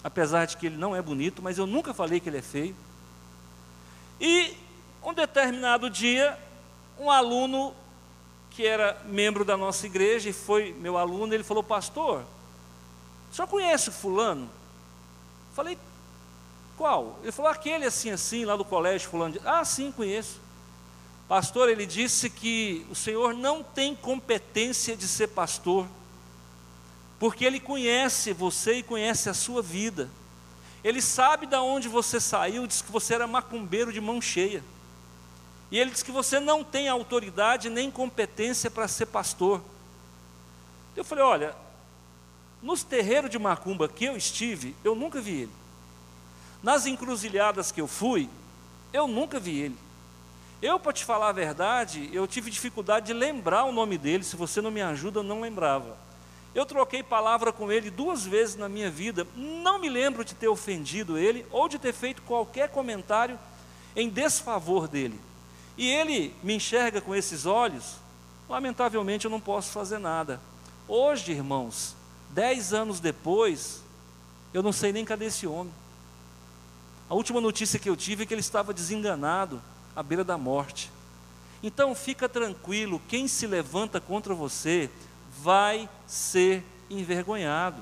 apesar 0.03 0.45
de 0.45 0.57
que 0.57 0.67
ele 0.67 0.77
não 0.77 0.95
é 0.95 1.01
bonito, 1.01 1.41
mas 1.41 1.57
eu 1.57 1.65
nunca 1.65 1.93
falei 1.93 2.19
que 2.19 2.29
ele 2.29 2.37
é 2.37 2.41
feio. 2.41 2.75
E 4.19 4.55
um 5.03 5.13
determinado 5.13 5.89
dia, 5.89 6.37
um 6.97 7.09
aluno 7.09 7.73
que 8.51 8.65
era 8.65 9.01
membro 9.05 9.45
da 9.45 9.55
nossa 9.55 9.85
igreja 9.85 10.29
e 10.29 10.33
foi 10.33 10.73
meu 10.79 10.97
aluno, 10.97 11.33
ele 11.33 11.43
falou: 11.43 11.63
Pastor, 11.63 12.23
senhor 13.31 13.47
conhece 13.47 13.89
o 13.89 13.93
fulano? 13.93 14.49
Falei: 15.53 15.77
Qual? 16.77 17.19
Ele 17.21 17.31
falou: 17.31 17.51
Aquele 17.51 17.85
assim, 17.85 18.09
assim, 18.09 18.45
lá 18.45 18.55
do 18.55 18.65
colégio, 18.65 19.09
fulano. 19.09 19.35
Ah, 19.45 19.63
sim, 19.63 19.91
conheço. 19.91 20.39
Pastor, 21.27 21.69
ele 21.69 21.85
disse 21.85 22.29
que 22.29 22.85
o 22.89 22.95
senhor 22.95 23.33
não 23.33 23.61
tem 23.61 23.95
competência 23.95 24.97
de 24.97 25.07
ser 25.07 25.27
pastor 25.27 25.85
porque 27.19 27.43
Ele 27.43 27.59
conhece 27.59 28.33
você 28.33 28.75
e 28.75 28.83
conhece 28.83 29.29
a 29.29 29.33
sua 29.33 29.61
vida. 29.61 30.09
Ele 30.83 31.01
sabe 31.01 31.45
de 31.45 31.55
onde 31.57 31.89
você 31.89 32.19
saiu, 32.19 32.65
diz 32.65 32.81
que 32.81 32.91
você 32.91 33.13
era 33.13 33.27
macumbeiro 33.27 33.91
de 33.91 33.99
mão 33.99 34.21
cheia. 34.21 34.63
E 35.71 35.77
ele 35.77 35.91
diz 35.91 36.01
que 36.01 36.11
você 36.11 36.39
não 36.39 36.63
tem 36.63 36.87
autoridade 36.87 37.69
nem 37.69 37.91
competência 37.91 38.71
para 38.71 38.87
ser 38.87 39.07
pastor. 39.07 39.61
Eu 40.95 41.03
falei: 41.03 41.23
olha, 41.23 41.55
Nos 42.61 42.83
terreiros 42.83 43.29
de 43.29 43.39
macumba 43.39 43.87
que 43.87 44.05
eu 44.05 44.17
estive, 44.17 44.75
eu 44.83 44.95
nunca 44.95 45.21
vi 45.21 45.41
ele. 45.41 45.51
Nas 46.61 46.85
encruzilhadas 46.85 47.71
que 47.71 47.79
eu 47.79 47.87
fui, 47.87 48.29
eu 48.91 49.07
nunca 49.07 49.39
vi 49.39 49.59
ele. 49.59 49.77
Eu, 50.61 50.77
para 50.77 50.91
te 50.91 51.05
falar 51.05 51.29
a 51.29 51.33
verdade, 51.33 52.09
eu 52.11 52.27
tive 52.27 52.51
dificuldade 52.51 53.07
de 53.07 53.13
lembrar 53.13 53.63
o 53.63 53.71
nome 53.71 53.97
dele, 53.97 54.25
se 54.25 54.35
você 54.35 54.59
não 54.59 54.69
me 54.71 54.81
ajuda, 54.81 55.19
eu 55.19 55.23
não 55.23 55.39
lembrava. 55.39 55.97
Eu 56.53 56.65
troquei 56.65 57.03
palavra 57.03 57.53
com 57.53 57.71
ele 57.71 57.91
duas 57.91 58.25
vezes 58.25 58.55
na 58.55 58.67
minha 58.67 58.89
vida, 58.89 59.27
não 59.35 59.79
me 59.79 59.87
lembro 59.87 60.25
de 60.25 60.33
ter 60.33 60.47
ofendido 60.47 61.17
ele 61.17 61.45
ou 61.51 61.69
de 61.69 61.77
ter 61.77 61.93
feito 61.93 62.21
qualquer 62.23 62.69
comentário 62.69 63.37
em 63.95 64.09
desfavor 64.09 64.87
dele. 64.87 65.19
E 65.77 65.87
ele 65.87 66.33
me 66.43 66.55
enxerga 66.55 66.99
com 66.99 67.15
esses 67.15 67.45
olhos, 67.45 67.97
lamentavelmente 68.49 69.25
eu 69.25 69.31
não 69.31 69.39
posso 69.39 69.71
fazer 69.71 69.99
nada. 69.99 70.41
Hoje, 70.87 71.31
irmãos, 71.31 71.95
dez 72.31 72.73
anos 72.73 72.99
depois, 72.99 73.83
eu 74.53 74.63
não 74.63 74.71
sei 74.71 74.91
nem 74.91 75.05
cadê 75.05 75.25
esse 75.25 75.45
homem. 75.45 75.71
A 77.07 77.13
última 77.13 77.39
notícia 77.39 77.79
que 77.79 77.89
eu 77.89 77.95
tive 77.95 78.23
é 78.23 78.25
que 78.25 78.33
ele 78.33 78.41
estava 78.41 78.73
desenganado, 78.73 79.61
à 79.95 80.01
beira 80.01 80.23
da 80.23 80.37
morte. 80.37 80.91
Então 81.61 81.93
fica 81.93 82.27
tranquilo, 82.27 83.01
quem 83.07 83.27
se 83.27 83.45
levanta 83.45 83.99
contra 83.99 84.33
você 84.33 84.89
vai 85.41 85.89
ser 86.07 86.63
envergonhado. 86.89 87.81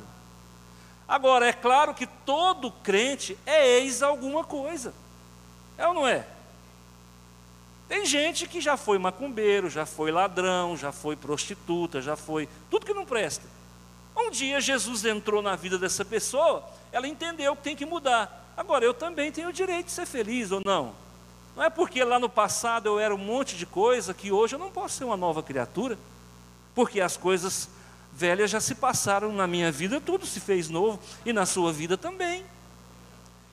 Agora, 1.07 1.47
é 1.47 1.53
claro 1.53 1.93
que 1.93 2.05
todo 2.05 2.71
crente 2.71 3.37
é 3.45 3.79
ex 3.79 4.01
alguma 4.01 4.43
coisa. 4.43 4.93
É 5.77 5.87
ou 5.87 5.93
não 5.93 6.07
é? 6.07 6.25
Tem 7.87 8.05
gente 8.05 8.47
que 8.47 8.59
já 8.59 8.75
foi 8.75 8.97
macumbeiro, 8.97 9.69
já 9.69 9.85
foi 9.85 10.11
ladrão, 10.11 10.75
já 10.75 10.91
foi 10.91 11.15
prostituta, 11.15 12.01
já 12.01 12.17
foi 12.17 12.49
tudo 12.69 12.85
que 12.85 12.93
não 12.93 13.05
presta. 13.05 13.45
Um 14.15 14.29
dia 14.29 14.59
Jesus 14.59 15.05
entrou 15.05 15.41
na 15.41 15.55
vida 15.55 15.77
dessa 15.77 16.03
pessoa, 16.03 16.67
ela 16.91 17.07
entendeu 17.07 17.55
que 17.55 17.63
tem 17.63 17.75
que 17.75 17.85
mudar. 17.85 18.53
Agora, 18.57 18.83
eu 18.83 18.93
também 18.93 19.31
tenho 19.31 19.49
o 19.49 19.53
direito 19.53 19.85
de 19.85 19.91
ser 19.91 20.05
feliz 20.05 20.51
ou 20.51 20.61
não? 20.65 20.93
Não 21.55 21.63
é 21.63 21.69
porque 21.69 22.03
lá 22.03 22.19
no 22.19 22.27
passado 22.27 22.87
eu 22.87 22.99
era 22.99 23.15
um 23.15 23.17
monte 23.17 23.55
de 23.55 23.65
coisa 23.65 24.13
que 24.13 24.31
hoje 24.31 24.55
eu 24.55 24.59
não 24.59 24.69
posso 24.69 24.97
ser 24.97 25.05
uma 25.05 25.15
nova 25.15 25.41
criatura, 25.41 25.97
porque 26.77 27.01
as 27.01 27.17
coisas 27.17 27.67
velhas 28.13 28.51
já 28.51 28.61
se 28.61 28.75
passaram 28.75 29.33
na 29.33 29.47
minha 29.47 29.71
vida, 29.71 29.99
tudo 29.99 30.27
se 30.27 30.39
fez 30.39 30.69
novo 30.69 30.99
e 31.25 31.33
na 31.33 31.43
sua 31.43 31.73
vida 31.73 31.97
também. 31.97 32.45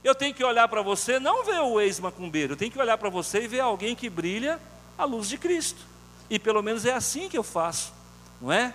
Eu 0.04 0.14
tenho 0.14 0.34
que 0.34 0.44
olhar 0.44 0.68
para 0.68 0.82
você, 0.82 1.18
não 1.18 1.42
ver 1.42 1.58
o 1.60 1.80
ex-macumbeiro, 1.80 2.52
eu 2.52 2.56
tenho 2.58 2.70
que 2.70 2.78
olhar 2.78 2.98
para 2.98 3.08
você 3.08 3.44
e 3.44 3.48
ver 3.48 3.60
alguém 3.60 3.96
que 3.96 4.10
brilha 4.10 4.60
a 4.98 5.06
luz 5.06 5.26
de 5.26 5.38
Cristo. 5.38 5.80
E 6.28 6.38
pelo 6.38 6.62
menos 6.62 6.84
é 6.84 6.92
assim 6.92 7.30
que 7.30 7.38
eu 7.38 7.42
faço, 7.42 7.94
não 8.38 8.52
é? 8.52 8.74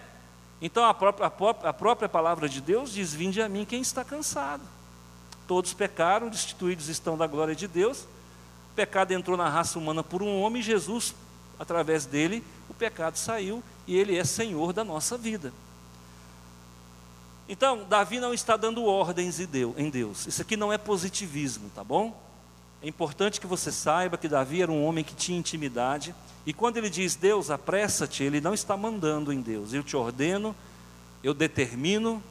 Então 0.59 0.83
a 0.83 0.95
própria, 0.95 1.27
a 1.27 1.73
própria 1.73 2.09
palavra 2.09 2.49
de 2.49 2.59
Deus 2.59 2.91
diz: 2.91 3.13
Vinde 3.13 3.43
a 3.43 3.47
mim 3.47 3.65
quem 3.65 3.81
está 3.81 4.03
cansado 4.03 4.63
Todos 5.47 5.75
pecaram, 5.75 6.27
destituídos 6.27 6.89
estão 6.89 7.15
da 7.15 7.27
glória 7.27 7.55
de 7.55 7.67
Deus. 7.67 8.01
O 8.71 8.75
pecado 8.75 9.11
entrou 9.11 9.37
na 9.37 9.47
raça 9.47 9.77
humana 9.77 10.03
por 10.03 10.23
um 10.23 10.41
homem, 10.41 10.59
Jesus, 10.59 11.13
através 11.59 12.07
dele, 12.07 12.43
pecado 12.79 13.17
saiu 13.17 13.61
e 13.85 13.95
ele 13.95 14.17
é 14.17 14.23
Senhor 14.23 14.73
da 14.73 14.83
nossa 14.83 15.17
vida. 15.17 15.53
Então, 17.47 17.83
Davi 17.89 18.19
não 18.19 18.33
está 18.33 18.55
dando 18.55 18.85
ordens 18.85 19.39
em 19.39 19.89
Deus. 19.89 20.25
Isso 20.25 20.41
aqui 20.41 20.55
não 20.55 20.71
é 20.71 20.77
positivismo, 20.77 21.69
tá 21.75 21.83
bom? 21.83 22.17
É 22.81 22.87
importante 22.87 23.41
que 23.41 23.47
você 23.47 23.71
saiba 23.71 24.17
que 24.17 24.27
Davi 24.27 24.61
era 24.61 24.71
um 24.71 24.85
homem 24.85 25.03
que 25.03 25.15
tinha 25.15 25.37
intimidade. 25.37 26.15
E 26.45 26.53
quando 26.53 26.77
ele 26.77 26.89
diz, 26.89 27.15
Deus, 27.15 27.49
apressa-te, 27.49 28.23
ele 28.23 28.39
não 28.39 28.53
está 28.53 28.77
mandando 28.77 29.33
em 29.33 29.41
Deus. 29.41 29.73
Eu 29.73 29.83
te 29.83 29.97
ordeno, 29.97 30.55
eu 31.23 31.33
determino. 31.33 32.23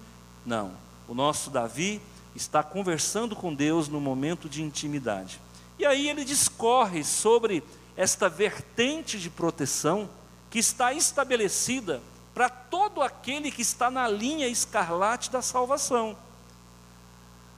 Não. 0.46 0.72
O 1.06 1.14
nosso 1.14 1.50
Davi 1.50 2.00
está 2.34 2.62
conversando 2.62 3.36
com 3.36 3.52
Deus 3.52 3.88
no 3.88 4.00
momento 4.00 4.48
de 4.48 4.62
intimidade. 4.62 5.40
E 5.78 5.84
aí 5.84 6.08
ele 6.08 6.24
discorre 6.24 7.04
sobre 7.04 7.62
esta 7.96 8.28
vertente 8.28 9.18
de 9.18 9.28
proteção 9.28 10.08
que 10.50 10.58
está 10.58 10.92
estabelecida 10.92 12.00
para 12.34 12.48
todo 12.48 13.02
aquele 13.02 13.50
que 13.50 13.62
está 13.62 13.90
na 13.90 14.08
linha 14.08 14.46
escarlate 14.46 15.30
da 15.30 15.42
salvação. 15.42 16.16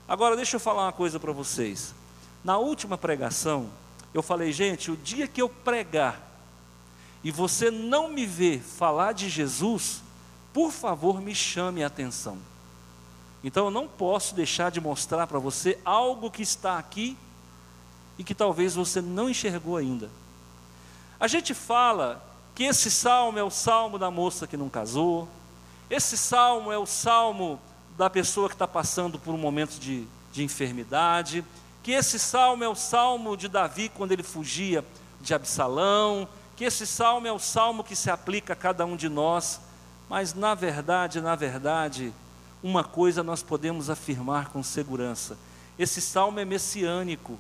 Agora, 0.09 0.37
deixa 0.37 0.57
eu 0.57 0.61
falar 0.61 0.87
uma 0.87 0.93
coisa 0.93 1.21
para 1.21 1.33
vocês. 1.33 1.95
Na 2.43 2.59
última 2.59 2.97
pregação, 2.97 3.71
eu 4.13 4.23
falei, 4.23 4.53
gente, 4.53 4.91
o 4.91 4.97
dia 4.97 5.29
que 5.29 5.41
eu 5.41 5.49
pregar 5.49 6.29
e 7.23 7.31
você 7.31 7.71
não 7.71 8.09
me 8.09 8.25
ver 8.25 8.61
falar 8.61 9.13
de 9.13 9.29
Jesus, 9.29 10.03
por 10.53 10.73
favor, 10.73 11.21
me 11.21 11.35
chame 11.35 11.85
a 11.85 11.87
atenção. 11.87 12.39
Então 13.45 13.67
eu 13.67 13.71
não 13.71 13.87
posso 13.87 14.35
deixar 14.35 14.71
de 14.71 14.81
mostrar 14.81 15.27
para 15.27 15.39
você 15.39 15.79
algo 15.85 16.31
que 16.31 16.43
está 16.43 16.79
aqui 16.79 17.17
e 18.19 18.25
que 18.25 18.35
talvez 18.35 18.75
você 18.75 19.01
não 19.01 19.29
enxergou 19.29 19.77
ainda. 19.77 20.11
A 21.19 21.29
gente 21.29 21.55
fala 21.55 22.30
que 22.61 22.65
esse 22.65 22.91
salmo 22.91 23.39
é 23.39 23.43
o 23.43 23.49
salmo 23.49 23.99
da 23.99 24.11
moça 24.11 24.47
que 24.47 24.55
não 24.55 24.69
casou, 24.69 25.27
esse 25.89 26.15
salmo 26.15 26.71
é 26.71 26.77
o 26.77 26.85
salmo 26.85 27.59
da 27.97 28.11
pessoa 28.11 28.51
que 28.51 28.55
está 28.55 28.69
passando 28.69 29.19
por 29.19 29.33
um 29.33 29.39
momento 29.39 29.79
de, 29.79 30.07
de 30.31 30.45
enfermidade, 30.45 31.43
que 31.83 31.93
esse 31.93 32.19
salmo 32.19 32.63
é 32.63 32.69
o 32.69 32.75
salmo 32.75 33.35
de 33.35 33.49
Davi 33.49 33.89
quando 33.89 34.13
ele 34.13 34.23
fugia 34.23 34.85
de 35.23 35.33
Absalão, 35.33 36.29
que 36.55 36.65
esse 36.65 36.87
salmo 36.87 37.27
é 37.27 37.33
o 37.33 37.39
salmo 37.39 37.83
que 37.83 37.97
se 37.97 38.11
aplica 38.11 38.53
a 38.53 38.57
cada 38.57 38.85
um 38.85 38.95
de 38.95 39.09
nós, 39.09 39.59
mas 40.07 40.35
na 40.35 40.55
verdade, 40.55 41.19
na 41.19 41.35
verdade, 41.35 42.13
uma 42.63 42.85
coisa 42.85 43.23
nós 43.23 43.43
podemos 43.43 43.89
afirmar 43.89 44.51
com 44.51 44.63
segurança: 44.63 45.39
esse 45.79 46.03
salmo 46.03 46.39
é 46.39 46.45
messiânico, 46.45 47.39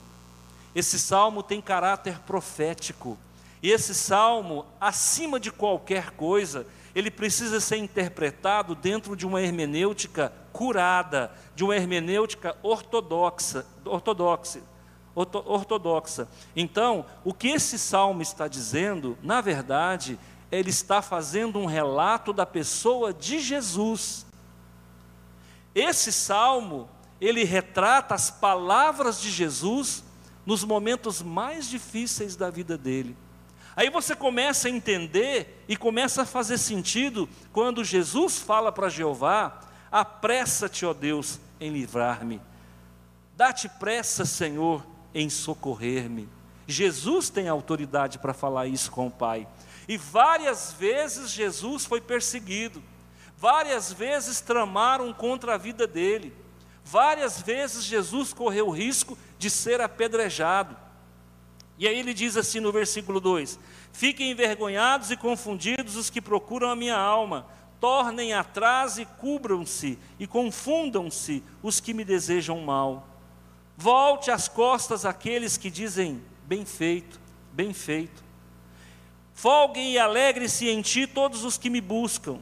esse 0.74 0.98
salmo 0.98 1.42
tem 1.42 1.61
caráter 1.61 2.18
profético, 2.20 3.18
e 3.62 3.70
esse 3.70 3.94
salmo, 3.94 4.64
acima 4.81 5.38
de 5.38 5.51
qualquer 5.51 6.12
coisa, 6.12 6.66
ele 6.94 7.11
precisa 7.11 7.61
ser 7.61 7.77
interpretado 7.77 8.75
dentro 8.75 9.14
de 9.14 9.27
uma 9.27 9.40
hermenêutica 9.40 10.33
curada, 10.53 11.31
de 11.55 11.62
uma 11.62 11.77
hermenêutica 11.77 12.57
ortodoxa, 12.62 13.66
ortodoxa, 13.85 14.61
ortodoxa. 15.14 16.29
Então, 16.57 17.05
o 17.23 17.35
que 17.35 17.49
esse 17.49 17.79
salmo 17.79 18.23
está 18.23 18.49
dizendo, 18.49 19.16
na 19.23 19.40
verdade, 19.40 20.18
ele 20.51 20.70
está 20.70 21.03
fazendo 21.03 21.59
um 21.59 21.66
relato 21.66 22.33
da 22.33 22.46
pessoa 22.46 23.12
de 23.12 23.40
Jesus. 23.40 24.27
Esse 25.75 26.11
salmo, 26.11 26.88
ele 27.20 27.44
retrata 27.44 28.14
as 28.14 28.31
palavras 28.31 29.20
de 29.20 29.31
Jesus 29.31 30.03
nos 30.46 30.64
momentos 30.64 31.20
mais 31.23 31.68
difíceis 31.68 32.35
da 32.35 32.51
vida 32.51 32.79
dele. 32.79 33.16
Aí 33.81 33.88
você 33.88 34.14
começa 34.14 34.69
a 34.69 34.71
entender 34.71 35.64
e 35.66 35.75
começa 35.75 36.21
a 36.21 36.27
fazer 36.27 36.59
sentido 36.59 37.27
quando 37.51 37.83
Jesus 37.83 38.38
fala 38.38 38.71
para 38.71 38.90
Jeová: 38.90 39.59
Apressa-te, 39.90 40.85
ó 40.85 40.93
Deus, 40.93 41.40
em 41.59 41.71
livrar-me. 41.73 42.43
Dá-te 43.35 43.71
pressa, 43.71 44.27
Senhor, 44.27 44.85
em 45.14 45.31
socorrer-me. 45.31 46.29
Jesus 46.66 47.31
tem 47.31 47.49
autoridade 47.49 48.19
para 48.19 48.35
falar 48.35 48.66
isso 48.66 48.90
com 48.90 49.07
o 49.07 49.11
Pai. 49.11 49.49
E 49.88 49.97
várias 49.97 50.75
vezes 50.75 51.31
Jesus 51.31 51.87
foi 51.87 52.03
perseguido. 52.03 52.83
Várias 53.35 53.90
vezes 53.90 54.43
tramaram 54.43 55.11
contra 55.11 55.55
a 55.55 55.57
vida 55.57 55.87
dele. 55.87 56.35
Várias 56.85 57.40
vezes 57.40 57.85
Jesus 57.85 58.35
correu 58.35 58.69
o 58.69 58.73
risco 58.73 59.16
de 59.38 59.49
ser 59.49 59.81
apedrejado. 59.81 60.77
E 61.81 61.88
aí 61.88 61.99
ele 61.99 62.12
diz 62.12 62.37
assim 62.37 62.61
no 62.61 62.71
versículo 62.71 63.19
2: 63.19 63.59
Fiquem 63.90 64.31
envergonhados 64.31 65.11
e 65.11 65.16
confundidos 65.16 65.97
os 65.97 66.11
que 66.11 66.21
procuram 66.21 66.69
a 66.69 66.77
minha 66.77 66.97
alma, 66.97 67.47
tornem 67.81 68.35
atrás 68.35 68.99
e 68.99 69.07
cubram-se, 69.07 69.99
e 70.19 70.27
confundam-se 70.27 71.43
os 71.62 71.81
que 71.81 71.95
me 71.95 72.05
desejam 72.05 72.61
mal. 72.61 73.09
Volte 73.79 74.31
as 74.31 74.47
costas 74.47 75.07
àqueles 75.07 75.57
que 75.57 75.71
dizem: 75.71 76.23
Bem 76.45 76.66
feito, 76.66 77.19
bem 77.51 77.73
feito. 77.73 78.23
Folguem 79.33 79.93
e 79.93 79.99
alegre-se 79.99 80.69
em 80.69 80.83
ti 80.83 81.07
todos 81.07 81.45
os 81.45 81.57
que 81.57 81.71
me 81.71 81.81
buscam. 81.81 82.40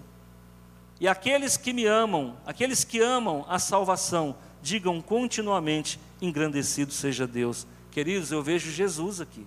E 0.98 1.07
aqueles 1.07 1.57
que 1.57 1.72
me 1.72 1.87
amam, 1.87 2.37
aqueles 2.44 2.83
que 2.83 2.98
amam 2.98 3.46
a 3.48 3.61
salvação, 3.61 4.35
digam 4.61 5.01
continuamente: 5.01 6.01
engrandecido 6.20 6.92
seja 6.92 7.24
Deus. 7.24 7.68
Queridos, 7.98 8.30
eu 8.30 8.40
vejo 8.40 8.70
Jesus 8.70 9.20
aqui. 9.20 9.44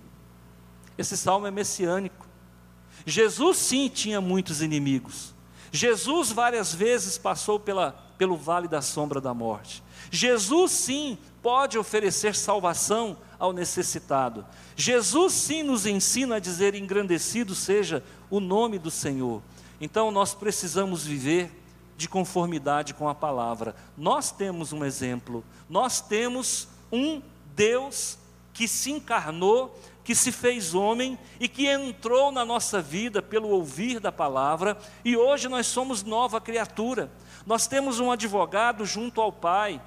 Esse 0.98 1.16
salmo 1.16 1.46
é 1.46 1.50
messiânico. 1.50 2.28
Jesus 3.06 3.56
sim 3.56 3.88
tinha 3.88 4.20
muitos 4.20 4.60
inimigos. 4.60 5.34
Jesus 5.70 6.30
várias 6.30 6.74
vezes 6.74 7.16
passou 7.16 7.58
pela, 7.58 7.92
pelo 8.18 8.36
vale 8.36 8.68
da 8.68 8.82
sombra 8.82 9.22
da 9.22 9.32
morte. 9.32 9.82
Jesus 10.10 10.70
sim 10.72 11.16
pode 11.40 11.78
oferecer 11.78 12.34
salvação 12.34 13.16
ao 13.38 13.54
necessitado. 13.54 14.44
Jesus 14.76 15.32
sim 15.32 15.62
nos 15.62 15.86
ensina 15.86 16.36
a 16.36 16.38
dizer: 16.38 16.74
engrandecido 16.74 17.54
seja 17.54 18.04
o 18.28 18.38
nome 18.38 18.78
do 18.78 18.90
Senhor. 18.90 19.40
Então 19.80 20.10
nós 20.10 20.34
precisamos 20.34 21.06
viver 21.06 21.50
de 21.96 22.06
conformidade 22.06 22.92
com 22.92 23.08
a 23.08 23.14
palavra. 23.14 23.74
Nós 23.96 24.30
temos 24.30 24.74
um 24.74 24.84
exemplo, 24.84 25.42
nós 25.70 26.02
temos 26.02 26.68
um 26.92 27.22
Deus 27.56 28.20
que 28.52 28.68
se 28.68 28.90
encarnou, 28.90 29.78
que 30.04 30.14
se 30.14 30.32
fez 30.32 30.74
homem 30.74 31.18
e 31.38 31.48
que 31.48 31.66
entrou 31.66 32.32
na 32.32 32.44
nossa 32.44 32.80
vida 32.82 33.22
pelo 33.22 33.48
ouvir 33.48 34.00
da 34.00 34.10
palavra, 34.10 34.76
e 35.04 35.16
hoje 35.16 35.48
nós 35.48 35.66
somos 35.66 36.02
nova 36.02 36.40
criatura. 36.40 37.10
Nós 37.46 37.66
temos 37.66 38.00
um 38.00 38.10
advogado 38.10 38.84
junto 38.84 39.20
ao 39.20 39.32
Pai. 39.32 39.80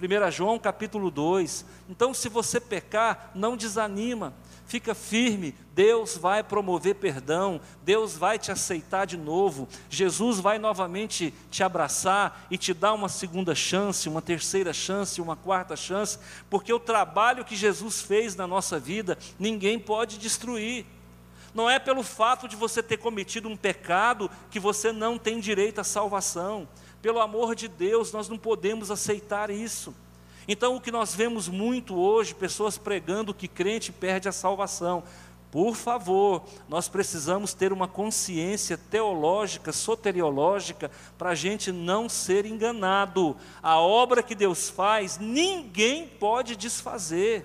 1 0.00 0.30
João 0.30 0.58
capítulo 0.58 1.10
2. 1.10 1.64
Então, 1.88 2.14
se 2.14 2.28
você 2.28 2.58
pecar, 2.58 3.30
não 3.34 3.56
desanima 3.56 4.32
fica 4.70 4.94
firme, 4.94 5.52
Deus 5.74 6.16
vai 6.16 6.44
promover 6.44 6.94
perdão, 6.94 7.60
Deus 7.82 8.16
vai 8.16 8.38
te 8.38 8.52
aceitar 8.52 9.04
de 9.04 9.16
novo, 9.16 9.66
Jesus 9.88 10.38
vai 10.38 10.60
novamente 10.60 11.34
te 11.50 11.64
abraçar 11.64 12.46
e 12.48 12.56
te 12.56 12.72
dar 12.72 12.92
uma 12.92 13.08
segunda 13.08 13.52
chance, 13.52 14.08
uma 14.08 14.22
terceira 14.22 14.72
chance, 14.72 15.20
uma 15.20 15.34
quarta 15.34 15.74
chance, 15.74 16.20
porque 16.48 16.72
o 16.72 16.78
trabalho 16.78 17.44
que 17.44 17.56
Jesus 17.56 18.00
fez 18.00 18.36
na 18.36 18.46
nossa 18.46 18.78
vida, 18.78 19.18
ninguém 19.40 19.76
pode 19.76 20.18
destruir. 20.18 20.86
Não 21.52 21.68
é 21.68 21.80
pelo 21.80 22.04
fato 22.04 22.46
de 22.46 22.54
você 22.54 22.80
ter 22.80 22.98
cometido 22.98 23.48
um 23.48 23.56
pecado 23.56 24.30
que 24.52 24.60
você 24.60 24.92
não 24.92 25.18
tem 25.18 25.40
direito 25.40 25.80
à 25.80 25.84
salvação. 25.84 26.68
Pelo 27.02 27.18
amor 27.18 27.56
de 27.56 27.66
Deus, 27.66 28.12
nós 28.12 28.28
não 28.28 28.38
podemos 28.38 28.88
aceitar 28.88 29.50
isso. 29.50 29.92
Então, 30.48 30.76
o 30.76 30.80
que 30.80 30.90
nós 30.90 31.14
vemos 31.14 31.48
muito 31.48 31.94
hoje, 31.94 32.34
pessoas 32.34 32.78
pregando 32.78 33.34
que 33.34 33.46
crente 33.46 33.92
perde 33.92 34.28
a 34.28 34.32
salvação. 34.32 35.02
Por 35.50 35.74
favor, 35.74 36.44
nós 36.68 36.88
precisamos 36.88 37.52
ter 37.52 37.72
uma 37.72 37.88
consciência 37.88 38.78
teológica, 38.78 39.72
soteriológica, 39.72 40.90
para 41.18 41.30
a 41.30 41.34
gente 41.34 41.72
não 41.72 42.08
ser 42.08 42.46
enganado. 42.46 43.36
A 43.60 43.78
obra 43.78 44.22
que 44.22 44.34
Deus 44.34 44.70
faz, 44.70 45.18
ninguém 45.18 46.06
pode 46.06 46.54
desfazer. 46.54 47.44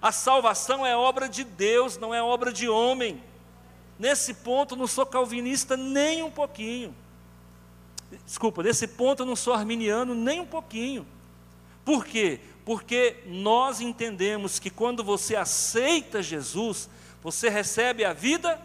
A 0.00 0.10
salvação 0.10 0.86
é 0.86 0.96
obra 0.96 1.28
de 1.28 1.44
Deus, 1.44 1.98
não 1.98 2.14
é 2.14 2.22
obra 2.22 2.50
de 2.50 2.66
homem. 2.68 3.22
Nesse 3.98 4.32
ponto, 4.32 4.74
não 4.74 4.86
sou 4.86 5.04
calvinista 5.04 5.76
nem 5.76 6.22
um 6.22 6.30
pouquinho. 6.30 6.94
Desculpa, 8.24 8.62
nesse 8.62 8.86
ponto, 8.86 9.26
não 9.26 9.36
sou 9.36 9.52
arminiano 9.52 10.14
nem 10.14 10.40
um 10.40 10.46
pouquinho. 10.46 11.06
Por 11.88 12.04
quê? 12.04 12.38
Porque 12.66 13.16
nós 13.24 13.80
entendemos 13.80 14.58
que 14.58 14.68
quando 14.68 15.02
você 15.02 15.34
aceita 15.34 16.22
Jesus, 16.22 16.86
você 17.22 17.48
recebe 17.48 18.04
a 18.04 18.12
vida 18.12 18.60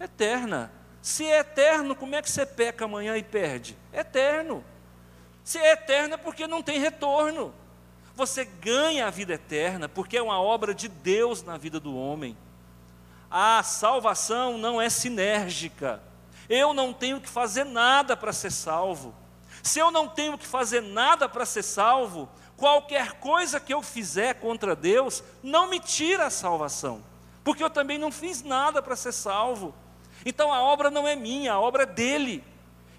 eterna. 0.00 0.72
Se 1.02 1.26
é 1.26 1.40
eterno, 1.40 1.94
como 1.94 2.14
é 2.14 2.22
que 2.22 2.30
você 2.30 2.46
peca 2.46 2.86
amanhã 2.86 3.18
e 3.18 3.22
perde? 3.22 3.76
Eterno. 3.92 4.64
Se 5.44 5.58
é 5.58 5.72
eterno 5.72 6.14
é 6.14 6.16
porque 6.16 6.46
não 6.46 6.62
tem 6.62 6.80
retorno. 6.80 7.52
Você 8.16 8.46
ganha 8.46 9.06
a 9.06 9.10
vida 9.10 9.34
eterna 9.34 9.86
porque 9.86 10.16
é 10.16 10.22
uma 10.22 10.40
obra 10.40 10.72
de 10.72 10.88
Deus 10.88 11.42
na 11.42 11.58
vida 11.58 11.78
do 11.78 11.94
homem. 11.94 12.34
A 13.30 13.62
salvação 13.62 14.56
não 14.56 14.80
é 14.80 14.88
sinérgica. 14.88 16.02
Eu 16.48 16.72
não 16.72 16.94
tenho 16.94 17.20
que 17.20 17.28
fazer 17.28 17.64
nada 17.64 18.16
para 18.16 18.32
ser 18.32 18.52
salvo. 18.52 19.19
Se 19.62 19.78
eu 19.78 19.90
não 19.90 20.08
tenho 20.08 20.38
que 20.38 20.46
fazer 20.46 20.80
nada 20.80 21.28
para 21.28 21.44
ser 21.44 21.62
salvo, 21.62 22.28
qualquer 22.56 23.12
coisa 23.14 23.60
que 23.60 23.72
eu 23.72 23.82
fizer 23.82 24.34
contra 24.34 24.76
Deus 24.76 25.22
não 25.42 25.68
me 25.68 25.80
tira 25.80 26.26
a 26.26 26.30
salvação, 26.30 27.02
porque 27.44 27.62
eu 27.62 27.70
também 27.70 27.98
não 27.98 28.12
fiz 28.12 28.42
nada 28.42 28.82
para 28.82 28.96
ser 28.96 29.12
salvo. 29.12 29.74
Então 30.24 30.52
a 30.52 30.62
obra 30.62 30.90
não 30.90 31.08
é 31.08 31.16
minha, 31.16 31.54
a 31.54 31.60
obra 31.60 31.84
é 31.84 31.86
dele. 31.86 32.44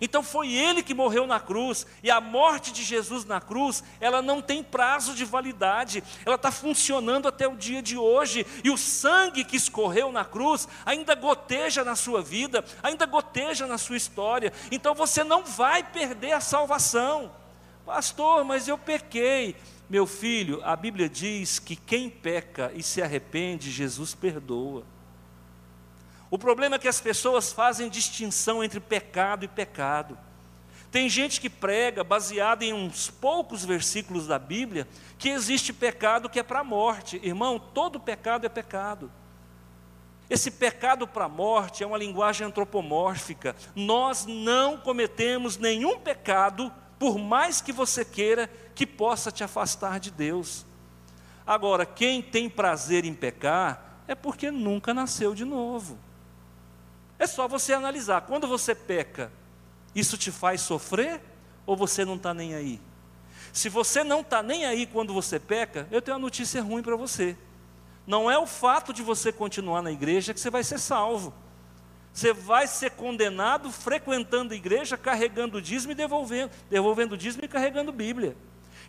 Então 0.02 0.24
foi 0.24 0.52
ele 0.52 0.82
que 0.82 0.96
morreu 0.96 1.28
na 1.28 1.40
cruz, 1.40 1.86
e 2.02 2.10
a 2.10 2.20
morte 2.20 2.74
de 2.74 2.84
Jesus 2.84 3.24
na 3.24 3.40
cruz, 3.40 3.84
ela 4.00 4.20
não 4.20 4.42
tem 4.42 4.64
prazo 4.64 5.14
de 5.14 5.24
validade, 5.24 6.04
ela 6.26 6.36
está 6.36 6.52
funcionando 6.52 7.28
até 7.28 7.48
o 7.48 7.56
dia 7.56 7.84
de 7.84 7.96
hoje, 7.96 8.44
e 8.64 8.72
o 8.72 8.78
sangue 8.78 9.44
que 9.44 9.56
escorreu 9.56 10.12
na 10.12 10.26
cruz 10.26 10.68
ainda 10.84 11.14
goteja 11.14 11.84
na 11.84 11.96
sua 11.96 12.20
vida, 12.20 12.66
ainda 12.82 13.06
goteja 13.06 13.68
na 13.68 13.78
sua 13.78 13.96
história, 13.96 14.52
então 14.72 14.96
você 14.96 15.24
não 15.24 15.44
vai 15.44 15.84
perder 15.84 16.32
a 16.32 16.42
salvação. 16.42 17.32
Pastor, 17.86 18.44
mas 18.44 18.68
eu 18.68 18.78
pequei. 18.78 19.56
Meu 19.90 20.08
filho, 20.08 20.62
a 20.64 20.76
Bíblia 20.76 21.10
diz 21.10 21.60
que 21.60 21.76
quem 21.76 22.10
peca 22.10 22.72
e 22.74 22.82
se 22.82 23.02
arrepende, 23.02 23.70
Jesus 23.70 24.16
perdoa. 24.16 24.84
O 26.32 26.38
problema 26.40 26.78
é 26.78 26.80
que 26.80 26.88
as 26.88 27.02
pessoas 27.02 27.52
fazem 27.52 27.90
distinção 27.90 28.64
entre 28.64 28.80
pecado 28.80 29.44
e 29.44 29.50
pecado. 29.50 30.18
Tem 30.90 31.10
gente 31.10 31.42
que 31.42 31.50
prega, 31.50 32.06
baseado 32.06 32.64
em 32.64 32.72
uns 32.72 33.10
poucos 33.10 33.66
versículos 33.66 34.28
da 34.28 34.40
Bíblia, 34.40 34.88
que 35.18 35.28
existe 35.28 35.74
pecado 35.74 36.30
que 36.30 36.40
é 36.40 36.44
para 36.44 36.62
a 36.62 36.64
morte. 36.64 37.20
Irmão, 37.22 37.60
todo 37.60 38.00
pecado 38.00 38.46
é 38.46 38.50
pecado. 38.50 39.12
Esse 40.30 40.50
pecado 40.50 41.06
para 41.06 41.26
a 41.26 41.30
morte 41.30 41.84
é 41.84 41.88
uma 41.88 41.98
linguagem 41.98 42.48
antropomórfica. 42.48 43.54
Nós 43.76 44.26
não 44.26 44.78
cometemos 44.78 45.58
nenhum 45.58 46.00
pecado, 46.00 46.72
por 46.98 47.18
mais 47.18 47.60
que 47.60 47.74
você 47.74 48.06
queira, 48.06 48.50
que 48.74 48.88
possa 48.88 49.34
te 49.34 49.44
afastar 49.44 50.00
de 50.00 50.10
Deus. 50.10 50.66
Agora, 51.46 51.86
quem 51.86 52.22
tem 52.22 52.50
prazer 52.50 53.04
em 53.04 53.14
pecar 53.14 54.04
é 54.08 54.16
porque 54.16 54.50
nunca 54.50 54.94
nasceu 54.94 55.36
de 55.36 55.44
novo. 55.44 55.98
É 57.22 57.28
só 57.28 57.48
você 57.48 57.72
analisar. 57.72 58.22
Quando 58.22 58.48
você 58.48 58.74
peca, 58.74 59.32
isso 59.94 60.18
te 60.18 60.32
faz 60.32 60.62
sofrer 60.62 61.22
ou 61.68 61.78
você 61.78 62.04
não 62.04 62.16
está 62.16 62.34
nem 62.34 62.56
aí? 62.56 62.82
Se 63.54 63.70
você 63.70 64.04
não 64.04 64.22
está 64.22 64.42
nem 64.42 64.66
aí 64.66 64.88
quando 64.88 65.14
você 65.14 65.40
peca, 65.40 65.88
eu 65.92 66.02
tenho 66.02 66.18
uma 66.18 66.24
notícia 66.24 66.64
ruim 66.64 66.82
para 66.82 66.96
você. 66.96 67.38
Não 68.08 68.32
é 68.32 68.40
o 68.40 68.48
fato 68.48 68.92
de 68.92 69.04
você 69.04 69.32
continuar 69.32 69.84
na 69.84 69.92
igreja 69.92 70.34
que 70.34 70.40
você 70.40 70.50
vai 70.50 70.64
ser 70.64 70.80
salvo. 70.80 71.32
Você 72.12 72.34
vai 72.34 72.66
ser 72.66 72.90
condenado 72.90 73.72
frequentando 73.72 74.56
a 74.56 74.58
igreja, 74.58 74.98
carregando 74.98 75.60
o 75.60 75.62
dízimo 75.62 75.92
e 75.92 75.96
devolvendo, 75.96 76.50
devolvendo 76.72 77.14
o 77.14 77.18
dízimo 77.18 77.46
e 77.46 77.48
carregando 77.48 77.92
Bíblia. 77.92 78.36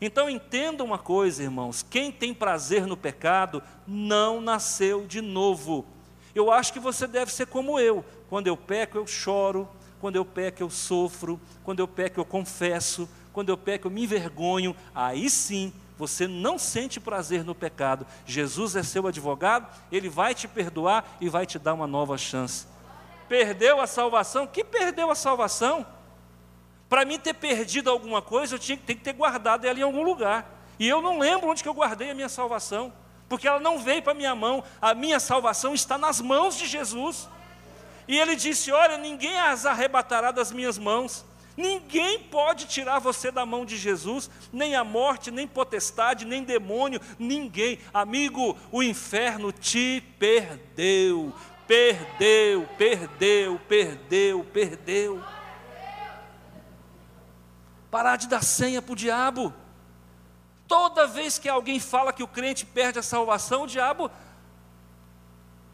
Então 0.01 0.31
entenda 0.31 0.83
uma 0.83 0.97
coisa, 0.97 1.43
irmãos: 1.43 1.83
quem 1.83 2.11
tem 2.11 2.33
prazer 2.33 2.87
no 2.87 2.97
pecado 2.97 3.63
não 3.87 4.41
nasceu 4.41 5.07
de 5.07 5.21
novo. 5.21 5.85
Eu 6.35 6.51
acho 6.51 6.73
que 6.73 6.81
você 6.81 7.07
deve 7.07 7.31
ser 7.31 7.47
como 7.47 7.79
eu. 7.79 8.03
Quando 8.33 8.47
eu 8.47 8.57
peco, 8.57 8.97
eu 8.97 9.07
choro. 9.07 9.69
Quando 10.01 10.17
eu 10.17 10.25
peco, 10.25 10.63
eu 10.63 10.71
sofro. 10.71 11.39
Quando 11.63 11.81
eu 11.81 11.87
peco, 11.87 12.19
eu 12.19 12.25
confesso. 12.25 13.07
Quando 13.31 13.51
eu 13.51 13.59
peco, 13.59 13.89
eu 13.89 13.91
me 13.91 14.05
envergonho. 14.05 14.75
Aí 14.95 15.29
sim, 15.29 15.71
você 15.99 16.27
não 16.27 16.59
sente 16.59 16.99
prazer 16.99 17.45
no 17.45 17.55
pecado. 17.55 18.07
Jesus 18.25 18.75
é 18.75 18.83
seu 18.83 19.07
advogado, 19.07 19.69
ele 19.93 20.09
vai 20.09 20.35
te 20.35 20.49
perdoar 20.49 21.19
e 21.21 21.29
vai 21.29 21.45
te 21.45 21.59
dar 21.59 21.75
uma 21.75 21.87
nova 21.87 22.17
chance. 22.17 22.67
Perdeu 23.29 23.83
a 23.83 23.87
salvação? 23.87 24.47
Que 24.47 24.65
perdeu 24.65 25.11
a 25.11 25.15
salvação? 25.15 25.85
Para 26.89 27.05
mim 27.05 27.19
ter 27.19 27.35
perdido 27.35 27.91
alguma 27.91 28.23
coisa, 28.23 28.55
eu 28.55 28.59
tinha 28.59 28.79
que 28.79 28.95
ter 28.95 29.13
guardado 29.13 29.67
ela 29.67 29.79
em 29.79 29.83
algum 29.83 30.03
lugar. 30.03 30.51
E 30.79 30.89
eu 30.89 31.03
não 31.03 31.19
lembro 31.19 31.51
onde 31.51 31.63
que 31.63 31.69
eu 31.69 31.75
guardei 31.75 32.11
a 32.11 32.15
minha 32.15 32.31
salvação 32.31 32.95
porque 33.29 33.49
ela 33.49 33.59
não 33.59 33.79
veio 33.79 34.03
para 34.03 34.13
minha 34.13 34.35
mão, 34.35 34.63
a 34.79 34.93
minha 34.93 35.19
salvação 35.19 35.73
está 35.73 35.97
nas 35.97 36.21
mãos 36.21 36.55
de 36.55 36.67
Jesus. 36.67 37.31
E 38.07 38.19
ele 38.19 38.37
disse: 38.37 38.73
Olha, 38.73 38.99
ninguém 38.99 39.39
as 39.39 39.67
arrebatará 39.67 40.31
das 40.31 40.51
minhas 40.51 40.79
mãos. 40.79 41.25
Ninguém 41.57 42.19
pode 42.19 42.67
tirar 42.67 42.99
você 42.99 43.31
da 43.31 43.45
mão 43.45 43.67
de 43.67 43.77
Jesus, 43.77 44.31
nem 44.51 44.75
a 44.75 44.83
morte, 44.83 45.31
nem 45.31 45.47
potestade, 45.47 46.25
nem 46.25 46.43
demônio, 46.43 47.01
ninguém. 47.19 47.79
Amigo, 47.93 48.57
o 48.71 48.83
inferno 48.83 49.53
te 49.53 50.03
perdeu, 50.19 51.33
perdeu, 51.67 52.67
perdeu, 52.79 53.61
perdeu, 53.69 54.45
perdeu. 54.45 55.25
Parar 57.91 58.17
de 58.17 58.29
dar 58.29 58.43
senha 58.43 58.81
para 58.81 58.93
o 58.93 58.97
diabo. 58.97 59.53
Toda 60.67 61.07
vez 61.07 61.39
que 61.39 61.51
alguém 61.51 61.79
fala 61.79 62.15
que 62.15 62.23
o 62.23 62.29
crente 62.29 62.65
perde 62.65 62.99
a 62.99 63.03
salvação, 63.03 63.65
o 63.65 63.67
diabo 63.67 64.11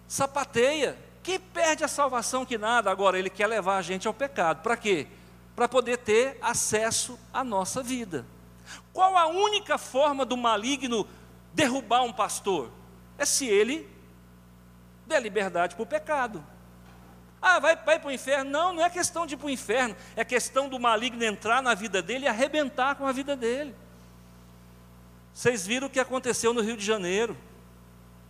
sapateia. 0.09 1.08
Que 1.29 1.39
perde 1.39 1.85
a 1.85 1.89
salvação 1.89 2.47
que 2.47 2.57
nada. 2.57 2.91
Agora, 2.91 3.19
ele 3.19 3.29
quer 3.29 3.47
levar 3.47 3.77
a 3.77 3.83
gente 3.83 4.09
ao 4.09 4.15
pecado. 4.15 4.63
Para 4.63 4.79
quê? 4.79 5.07
Para 5.55 5.69
poder 5.69 5.99
ter 5.99 6.39
acesso 6.41 7.21
à 7.31 7.45
nossa 7.45 7.83
vida. 7.83 8.25
Qual 8.95 9.15
a 9.15 9.27
única 9.27 9.77
forma 9.77 10.25
do 10.25 10.39
maligno 10.39 11.07
derrubar 11.53 12.03
um 12.03 12.15
pastor? 12.15 12.71
É 13.19 13.27
se 13.27 13.47
ele 13.47 13.87
der 15.07 15.21
liberdade 15.21 15.75
para 15.75 15.83
o 15.83 15.87
pecado. 15.87 16.43
Ah, 17.43 17.59
vai, 17.59 17.77
vai 17.77 17.99
para 17.99 18.09
o 18.09 18.11
inferno? 18.11 18.51
Não, 18.51 18.73
não 18.73 18.83
é 18.83 18.89
questão 18.89 19.27
de 19.27 19.35
ir 19.35 19.37
para 19.37 19.49
o 19.49 19.51
inferno. 19.51 19.95
É 20.17 20.25
questão 20.25 20.67
do 20.67 20.81
maligno 20.81 21.23
entrar 21.23 21.61
na 21.61 21.75
vida 21.75 22.01
dele 22.01 22.25
e 22.25 22.29
arrebentar 22.29 22.95
com 22.95 23.05
a 23.05 23.13
vida 23.13 23.37
dele. 23.37 23.77
Vocês 25.35 25.67
viram 25.67 25.89
o 25.89 25.91
que 25.91 26.01
aconteceu 26.01 26.55
no 26.55 26.63
Rio 26.63 26.75
de 26.79 26.87
Janeiro, 26.87 27.37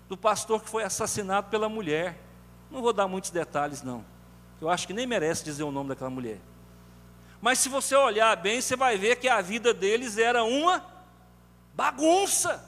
do 0.08 0.16
pastor 0.16 0.60
que 0.60 0.68
foi 0.68 0.82
assassinado 0.82 1.48
pela 1.48 1.68
mulher. 1.68 2.26
Não 2.70 2.82
vou 2.82 2.92
dar 2.92 3.08
muitos 3.08 3.30
detalhes, 3.30 3.82
não. 3.82 4.04
Eu 4.60 4.68
acho 4.68 4.86
que 4.86 4.92
nem 4.92 5.06
merece 5.06 5.44
dizer 5.44 5.62
o 5.62 5.70
nome 5.70 5.88
daquela 5.88 6.10
mulher. 6.10 6.38
Mas 7.40 7.58
se 7.58 7.68
você 7.68 7.94
olhar 7.94 8.36
bem, 8.36 8.60
você 8.60 8.76
vai 8.76 8.98
ver 8.98 9.16
que 9.16 9.28
a 9.28 9.40
vida 9.40 9.72
deles 9.72 10.18
era 10.18 10.42
uma 10.42 10.84
bagunça. 11.74 12.64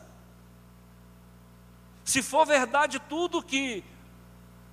Se 2.04 2.22
for 2.22 2.46
verdade 2.46 3.00
tudo 3.00 3.42
que 3.42 3.84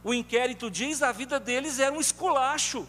o 0.03 0.13
inquérito 0.13 0.69
diz, 0.69 1.01
a 1.01 1.11
vida 1.11 1.39
deles 1.39 1.79
era 1.79 1.93
um 1.93 1.99
esculacho. 1.99 2.87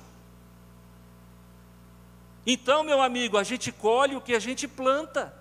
Então, 2.47 2.83
meu 2.83 3.03
amigo, 3.03 3.37
a 3.37 3.43
gente 3.43 3.73
colhe 3.73 4.17
o 4.17 4.21
que 4.21 4.35
a 4.35 4.39
gente 4.39 4.69
planta. 4.69 5.35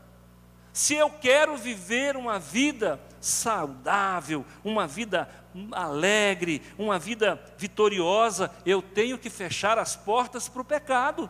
Se 0.78 0.94
eu 0.94 1.10
quero 1.10 1.58
viver 1.58 2.16
uma 2.16 2.38
vida 2.38 3.02
saudável, 3.20 4.46
uma 4.64 4.86
vida 4.86 5.28
alegre, 5.72 6.62
uma 6.78 7.00
vida 7.00 7.44
vitoriosa, 7.58 8.52
eu 8.64 8.80
tenho 8.80 9.18
que 9.18 9.28
fechar 9.28 9.80
as 9.80 9.96
portas 9.96 10.48
para 10.48 10.62
o 10.62 10.64
pecado. 10.64 11.28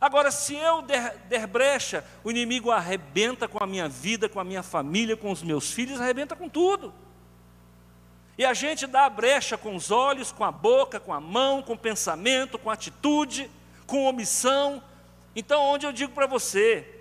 Agora, 0.00 0.32
se 0.32 0.52
eu 0.56 0.82
der, 0.82 1.16
der, 1.28 1.46
brecha, 1.46 2.04
o 2.24 2.30
inimigo 2.32 2.72
arrebenta 2.72 3.46
com 3.46 3.62
a 3.62 3.68
minha 3.68 3.88
vida, 3.88 4.28
com 4.28 4.40
a 4.40 4.44
minha 4.44 4.64
família, 4.64 5.16
com 5.16 5.30
os 5.30 5.40
meus 5.40 5.70
filhos, 5.70 6.00
arrebenta 6.00 6.34
com 6.34 6.48
tudo. 6.48 6.92
E 8.36 8.44
a 8.44 8.52
gente 8.52 8.84
dá 8.84 9.08
brecha 9.08 9.56
com 9.56 9.76
os 9.76 9.92
olhos, 9.92 10.32
com 10.32 10.42
a 10.42 10.50
boca, 10.50 10.98
com 10.98 11.14
a 11.14 11.20
mão, 11.20 11.62
com 11.62 11.74
o 11.74 11.78
pensamento, 11.78 12.58
com 12.58 12.68
a 12.68 12.74
atitude 12.74 13.48
com 13.86 14.06
omissão. 14.06 14.82
Então, 15.36 15.62
onde 15.62 15.86
eu 15.86 15.92
digo 15.92 16.12
para 16.12 16.26
você, 16.26 16.93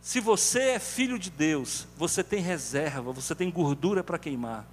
se 0.00 0.18
você 0.18 0.70
é 0.70 0.78
filho 0.78 1.18
de 1.18 1.30
Deus, 1.30 1.86
você 1.96 2.24
tem 2.24 2.40
reserva, 2.40 3.12
você 3.12 3.34
tem 3.34 3.50
gordura 3.50 4.02
para 4.02 4.18
queimar. 4.18 4.64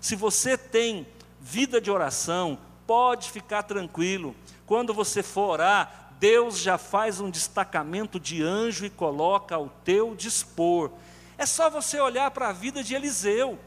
Se 0.00 0.14
você 0.14 0.56
tem 0.58 1.06
vida 1.40 1.80
de 1.80 1.90
oração, 1.90 2.58
pode 2.86 3.30
ficar 3.30 3.62
tranquilo. 3.62 4.36
Quando 4.66 4.92
você 4.92 5.22
for 5.22 5.50
orar, 5.50 6.12
Deus 6.18 6.58
já 6.58 6.76
faz 6.76 7.20
um 7.20 7.30
destacamento 7.30 8.20
de 8.20 8.42
anjo 8.42 8.84
e 8.84 8.90
coloca 8.90 9.54
ao 9.54 9.68
teu 9.84 10.14
dispor. 10.14 10.90
É 11.38 11.46
só 11.46 11.70
você 11.70 11.98
olhar 11.98 12.30
para 12.30 12.48
a 12.48 12.52
vida 12.52 12.82
de 12.82 12.94
Eliseu. 12.94 13.58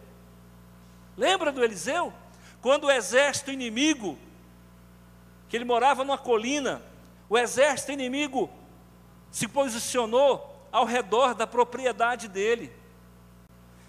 Lembra 1.18 1.52
do 1.52 1.64
Eliseu? 1.64 2.14
Quando 2.62 2.86
o 2.86 2.92
exército 2.92 3.52
inimigo, 3.52 4.18
que 5.48 5.58
ele 5.58 5.66
morava 5.66 6.04
numa 6.04 6.18
colina, 6.18 6.82
o 7.28 7.38
exército 7.38 7.92
inimigo 7.92 8.50
se 9.32 9.48
posicionou 9.48 10.59
ao 10.72 10.86
redor 10.86 11.34
da 11.34 11.48
propriedade 11.48 12.28
dele. 12.28 12.72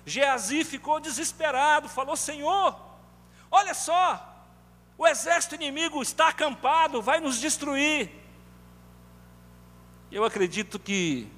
Geazi 0.04 0.64
ficou 0.64 1.00
desesperado, 1.00 1.88
falou: 1.88 2.16
Senhor, 2.16 2.78
olha 3.50 3.74
só, 3.74 4.44
o 4.96 5.06
exército 5.06 5.54
inimigo 5.54 6.02
está 6.02 6.28
acampado, 6.28 7.02
vai 7.02 7.20
nos 7.20 7.40
destruir. 7.40 8.10
Eu 10.10 10.24
acredito 10.24 10.78
que, 10.78 11.28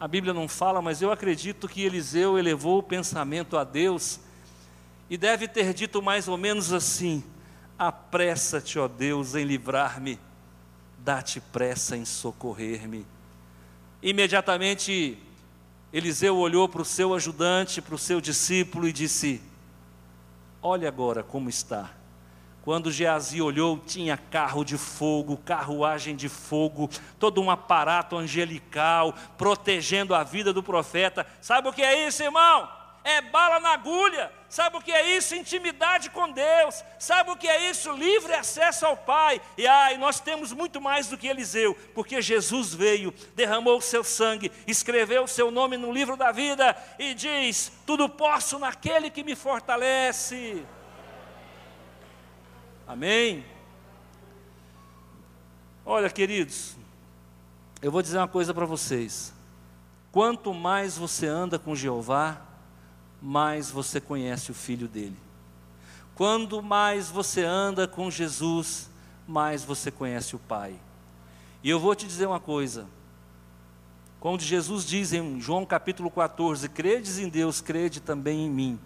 a 0.00 0.08
Bíblia 0.08 0.34
não 0.34 0.48
fala, 0.48 0.82
mas 0.82 1.00
eu 1.00 1.12
acredito 1.12 1.68
que 1.68 1.84
Eliseu 1.84 2.38
elevou 2.38 2.78
o 2.78 2.82
pensamento 2.82 3.56
a 3.56 3.64
Deus 3.64 4.18
e 5.08 5.16
deve 5.16 5.46
ter 5.46 5.72
dito 5.72 6.02
mais 6.02 6.26
ou 6.26 6.36
menos 6.36 6.72
assim: 6.72 7.22
Apressa-te, 7.78 8.78
ó 8.78 8.88
Deus, 8.88 9.34
em 9.34 9.44
livrar-me 9.44 10.18
dá-te 11.04 11.40
pressa 11.40 11.96
em 11.96 12.04
socorrer-me. 12.04 13.04
Imediatamente, 14.02 15.16
Eliseu 15.92 16.36
olhou 16.36 16.68
para 16.68 16.82
o 16.82 16.84
seu 16.84 17.14
ajudante, 17.14 17.80
para 17.80 17.94
o 17.94 17.98
seu 17.98 18.20
discípulo 18.20 18.88
e 18.88 18.92
disse: 18.92 19.40
Olha 20.60 20.88
agora 20.88 21.22
como 21.22 21.48
está. 21.48 21.90
Quando 22.62 22.92
Geazi 22.92 23.42
olhou, 23.42 23.78
tinha 23.78 24.16
carro 24.16 24.64
de 24.64 24.78
fogo, 24.78 25.36
carruagem 25.36 26.14
de 26.14 26.28
fogo, 26.28 26.88
todo 27.18 27.40
um 27.40 27.50
aparato 27.50 28.16
angelical 28.16 29.14
protegendo 29.36 30.14
a 30.14 30.22
vida 30.22 30.52
do 30.52 30.62
profeta. 30.62 31.26
Sabe 31.40 31.68
o 31.68 31.72
que 31.72 31.82
é 31.82 32.06
isso, 32.06 32.22
irmão? 32.22 32.81
É 33.04 33.20
bala 33.20 33.58
na 33.60 33.70
agulha. 33.70 34.32
Sabe 34.48 34.76
o 34.76 34.80
que 34.80 34.92
é 34.92 35.16
isso? 35.16 35.34
Intimidade 35.34 36.10
com 36.10 36.30
Deus. 36.30 36.84
Sabe 36.98 37.30
o 37.30 37.36
que 37.36 37.48
é 37.48 37.70
isso? 37.70 37.90
Livre 37.92 38.34
acesso 38.34 38.84
ao 38.84 38.96
Pai. 38.96 39.40
E 39.56 39.66
ai, 39.66 39.96
nós 39.96 40.20
temos 40.20 40.52
muito 40.52 40.80
mais 40.80 41.08
do 41.08 41.16
que 41.16 41.26
Eliseu, 41.26 41.74
porque 41.94 42.20
Jesus 42.20 42.74
veio, 42.74 43.12
derramou 43.34 43.78
o 43.78 43.82
seu 43.82 44.04
sangue, 44.04 44.52
escreveu 44.66 45.24
o 45.24 45.28
seu 45.28 45.50
nome 45.50 45.76
no 45.76 45.90
livro 45.90 46.16
da 46.16 46.30
vida 46.30 46.76
e 46.98 47.14
diz: 47.14 47.72
Tudo 47.86 48.08
posso 48.08 48.58
naquele 48.58 49.10
que 49.10 49.24
me 49.24 49.34
fortalece. 49.34 50.64
Amém? 52.86 53.44
Olha, 55.84 56.10
queridos, 56.10 56.76
eu 57.80 57.90
vou 57.90 58.02
dizer 58.02 58.18
uma 58.18 58.28
coisa 58.28 58.52
para 58.52 58.66
vocês. 58.66 59.32
Quanto 60.12 60.52
mais 60.52 60.96
você 60.96 61.26
anda 61.26 61.58
com 61.58 61.74
Jeová, 61.74 62.51
mais 63.22 63.70
você 63.70 64.00
conhece 64.00 64.50
o 64.50 64.54
Filho 64.54 64.88
dele. 64.88 65.16
Quando 66.14 66.60
mais 66.60 67.08
você 67.08 67.44
anda 67.44 67.86
com 67.86 68.10
Jesus, 68.10 68.90
mais 69.26 69.62
você 69.62 69.90
conhece 69.90 70.34
o 70.34 70.38
Pai. 70.40 70.74
E 71.62 71.70
eu 71.70 71.78
vou 71.78 71.94
te 71.94 72.06
dizer 72.06 72.26
uma 72.26 72.40
coisa. 72.40 72.86
Quando 74.18 74.42
Jesus 74.42 74.84
diz 74.84 75.12
em 75.12 75.40
João 75.40 75.64
capítulo 75.64 76.10
14: 76.10 76.68
Credes 76.68 77.18
em 77.18 77.28
Deus, 77.28 77.60
crede 77.60 78.00
também 78.00 78.46
em 78.46 78.50
mim. 78.50 78.80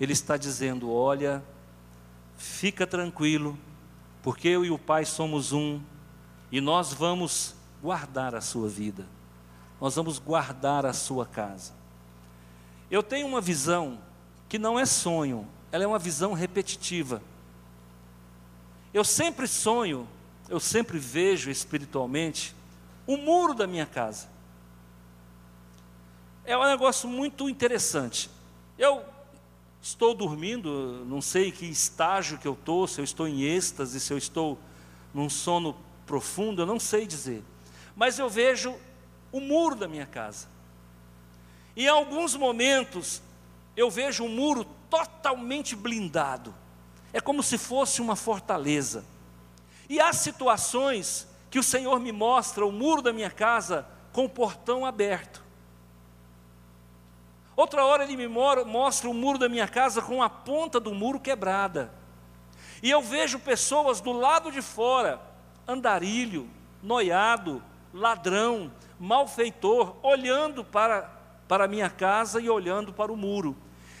Ele 0.00 0.12
está 0.12 0.36
dizendo: 0.36 0.90
Olha, 0.90 1.42
fica 2.36 2.86
tranquilo, 2.86 3.58
porque 4.22 4.48
eu 4.48 4.64
e 4.64 4.70
o 4.70 4.78
Pai 4.78 5.04
somos 5.04 5.52
um, 5.52 5.80
e 6.50 6.60
nós 6.60 6.92
vamos 6.92 7.54
guardar 7.82 8.34
a 8.34 8.40
sua 8.40 8.68
vida, 8.68 9.06
nós 9.80 9.96
vamos 9.96 10.18
guardar 10.18 10.86
a 10.86 10.92
sua 10.92 11.26
casa. 11.26 11.79
Eu 12.90 13.02
tenho 13.02 13.26
uma 13.26 13.40
visão 13.40 14.00
que 14.48 14.58
não 14.58 14.78
é 14.78 14.84
sonho, 14.84 15.46
ela 15.70 15.84
é 15.84 15.86
uma 15.86 15.98
visão 15.98 16.32
repetitiva. 16.32 17.22
Eu 18.92 19.04
sempre 19.04 19.46
sonho, 19.46 20.08
eu 20.48 20.58
sempre 20.58 20.98
vejo 20.98 21.50
espiritualmente 21.50 22.54
o 23.06 23.16
muro 23.16 23.54
da 23.54 23.66
minha 23.66 23.86
casa. 23.86 24.28
É 26.44 26.58
um 26.58 26.64
negócio 26.64 27.08
muito 27.08 27.48
interessante. 27.48 28.28
Eu 28.76 29.04
estou 29.80 30.14
dormindo, 30.14 31.04
não 31.06 31.20
sei 31.20 31.52
que 31.52 31.66
estágio 31.66 32.38
que 32.38 32.48
eu 32.48 32.54
estou, 32.54 32.88
se 32.88 33.00
eu 33.00 33.04
estou 33.04 33.28
em 33.28 33.42
êxtase, 33.42 34.00
se 34.00 34.12
eu 34.12 34.18
estou 34.18 34.58
num 35.14 35.30
sono 35.30 35.76
profundo, 36.06 36.62
eu 36.62 36.66
não 36.66 36.80
sei 36.80 37.06
dizer. 37.06 37.44
Mas 37.94 38.18
eu 38.18 38.28
vejo 38.28 38.76
o 39.30 39.40
muro 39.40 39.76
da 39.76 39.86
minha 39.86 40.06
casa. 40.06 40.48
Em 41.76 41.88
alguns 41.88 42.34
momentos, 42.34 43.22
eu 43.76 43.90
vejo 43.90 44.24
um 44.24 44.28
muro 44.28 44.64
totalmente 44.88 45.76
blindado. 45.76 46.54
É 47.12 47.20
como 47.20 47.42
se 47.42 47.56
fosse 47.56 48.00
uma 48.00 48.16
fortaleza. 48.16 49.04
E 49.88 50.00
há 50.00 50.12
situações 50.12 51.26
que 51.50 51.58
o 51.58 51.62
Senhor 51.62 51.98
me 51.98 52.12
mostra 52.12 52.64
o 52.64 52.72
muro 52.72 53.02
da 53.02 53.12
minha 53.12 53.30
casa 53.30 53.86
com 54.12 54.24
o 54.24 54.28
portão 54.28 54.86
aberto. 54.86 55.42
Outra 57.56 57.84
hora 57.84 58.04
ele 58.04 58.16
me 58.16 58.28
mostra 58.28 59.08
o 59.08 59.14
muro 59.14 59.38
da 59.38 59.48
minha 59.48 59.68
casa 59.68 60.00
com 60.00 60.22
a 60.22 60.30
ponta 60.30 60.80
do 60.80 60.94
muro 60.94 61.20
quebrada. 61.20 61.92
E 62.82 62.90
eu 62.90 63.02
vejo 63.02 63.38
pessoas 63.38 64.00
do 64.00 64.12
lado 64.12 64.50
de 64.50 64.62
fora, 64.62 65.20
andarilho, 65.68 66.48
noiado, 66.82 67.62
ladrão, 67.92 68.72
malfeitor, 68.98 69.96
olhando 70.02 70.64
para 70.64 71.19
para 71.50 71.64
a 71.64 71.68
minha 71.68 71.90
casa 71.90 72.40
e 72.40 72.48
olhando 72.48 72.92
para 72.92 73.10
o 73.10 73.16
muro. 73.16 73.56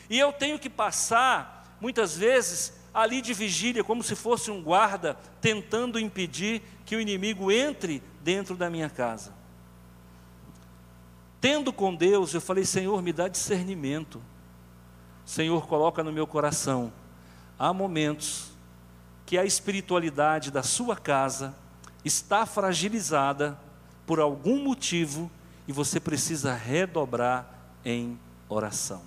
E 0.08 0.16
eu 0.16 0.32
tenho 0.32 0.56
que 0.56 0.70
passar, 0.70 1.76
muitas 1.80 2.16
vezes, 2.16 2.72
ali 2.94 3.20
de 3.20 3.34
vigília, 3.34 3.82
como 3.82 4.04
se 4.04 4.14
fosse 4.14 4.52
um 4.52 4.62
guarda, 4.62 5.18
tentando 5.40 5.98
impedir 5.98 6.62
que 6.86 6.94
o 6.94 7.00
inimigo 7.00 7.50
entre 7.50 8.00
dentro 8.22 8.54
da 8.54 8.70
minha 8.70 8.88
casa. 8.88 9.34
Tendo 11.40 11.72
com 11.72 11.92
Deus, 11.92 12.34
eu 12.34 12.40
falei: 12.40 12.64
Senhor, 12.64 13.02
me 13.02 13.12
dá 13.12 13.26
discernimento. 13.26 14.22
Senhor, 15.24 15.66
coloca 15.66 16.04
no 16.04 16.12
meu 16.12 16.28
coração. 16.28 16.92
Há 17.58 17.72
momentos 17.72 18.52
que 19.26 19.36
a 19.36 19.44
espiritualidade 19.44 20.52
da 20.52 20.62
sua 20.62 20.94
casa 20.94 21.52
está 22.04 22.46
fragilizada 22.46 23.58
por 24.06 24.20
algum 24.20 24.62
motivo 24.62 25.28
e 25.70 25.72
você 25.72 26.00
precisa 26.00 26.52
redobrar 26.52 27.48
em 27.84 28.18
oração. 28.48 29.02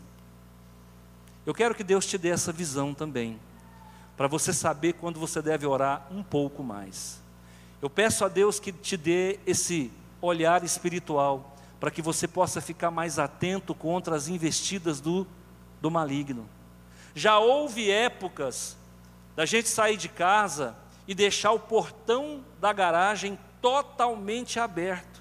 Eu 1.45 1.53
quero 1.53 1.75
que 1.75 1.83
Deus 1.83 2.05
te 2.05 2.17
dê 2.17 2.29
essa 2.29 2.53
visão 2.53 2.93
também, 2.93 3.37
para 4.15 4.29
você 4.29 4.53
saber 4.53 4.93
quando 4.93 5.19
você 5.19 5.41
deve 5.41 5.65
orar 5.65 6.07
um 6.09 6.23
pouco 6.23 6.63
mais. 6.63 7.21
Eu 7.81 7.89
peço 7.89 8.23
a 8.23 8.29
Deus 8.29 8.61
que 8.61 8.71
te 8.71 8.95
dê 8.95 9.41
esse 9.45 9.91
olhar 10.21 10.63
espiritual, 10.63 11.53
para 11.81 11.91
que 11.91 12.01
você 12.01 12.29
possa 12.29 12.61
ficar 12.61 12.89
mais 12.89 13.19
atento 13.19 13.75
contra 13.75 14.15
as 14.15 14.29
investidas 14.29 15.01
do, 15.01 15.27
do 15.81 15.91
maligno. 15.91 16.47
Já 17.13 17.39
houve 17.39 17.91
épocas 17.91 18.77
da 19.35 19.45
gente 19.45 19.67
sair 19.67 19.97
de 19.97 20.07
casa 20.07 20.77
e 21.05 21.13
deixar 21.13 21.51
o 21.51 21.59
portão 21.59 22.41
da 22.61 22.71
garagem 22.71 23.37
totalmente 23.61 24.61
aberto. 24.61 25.12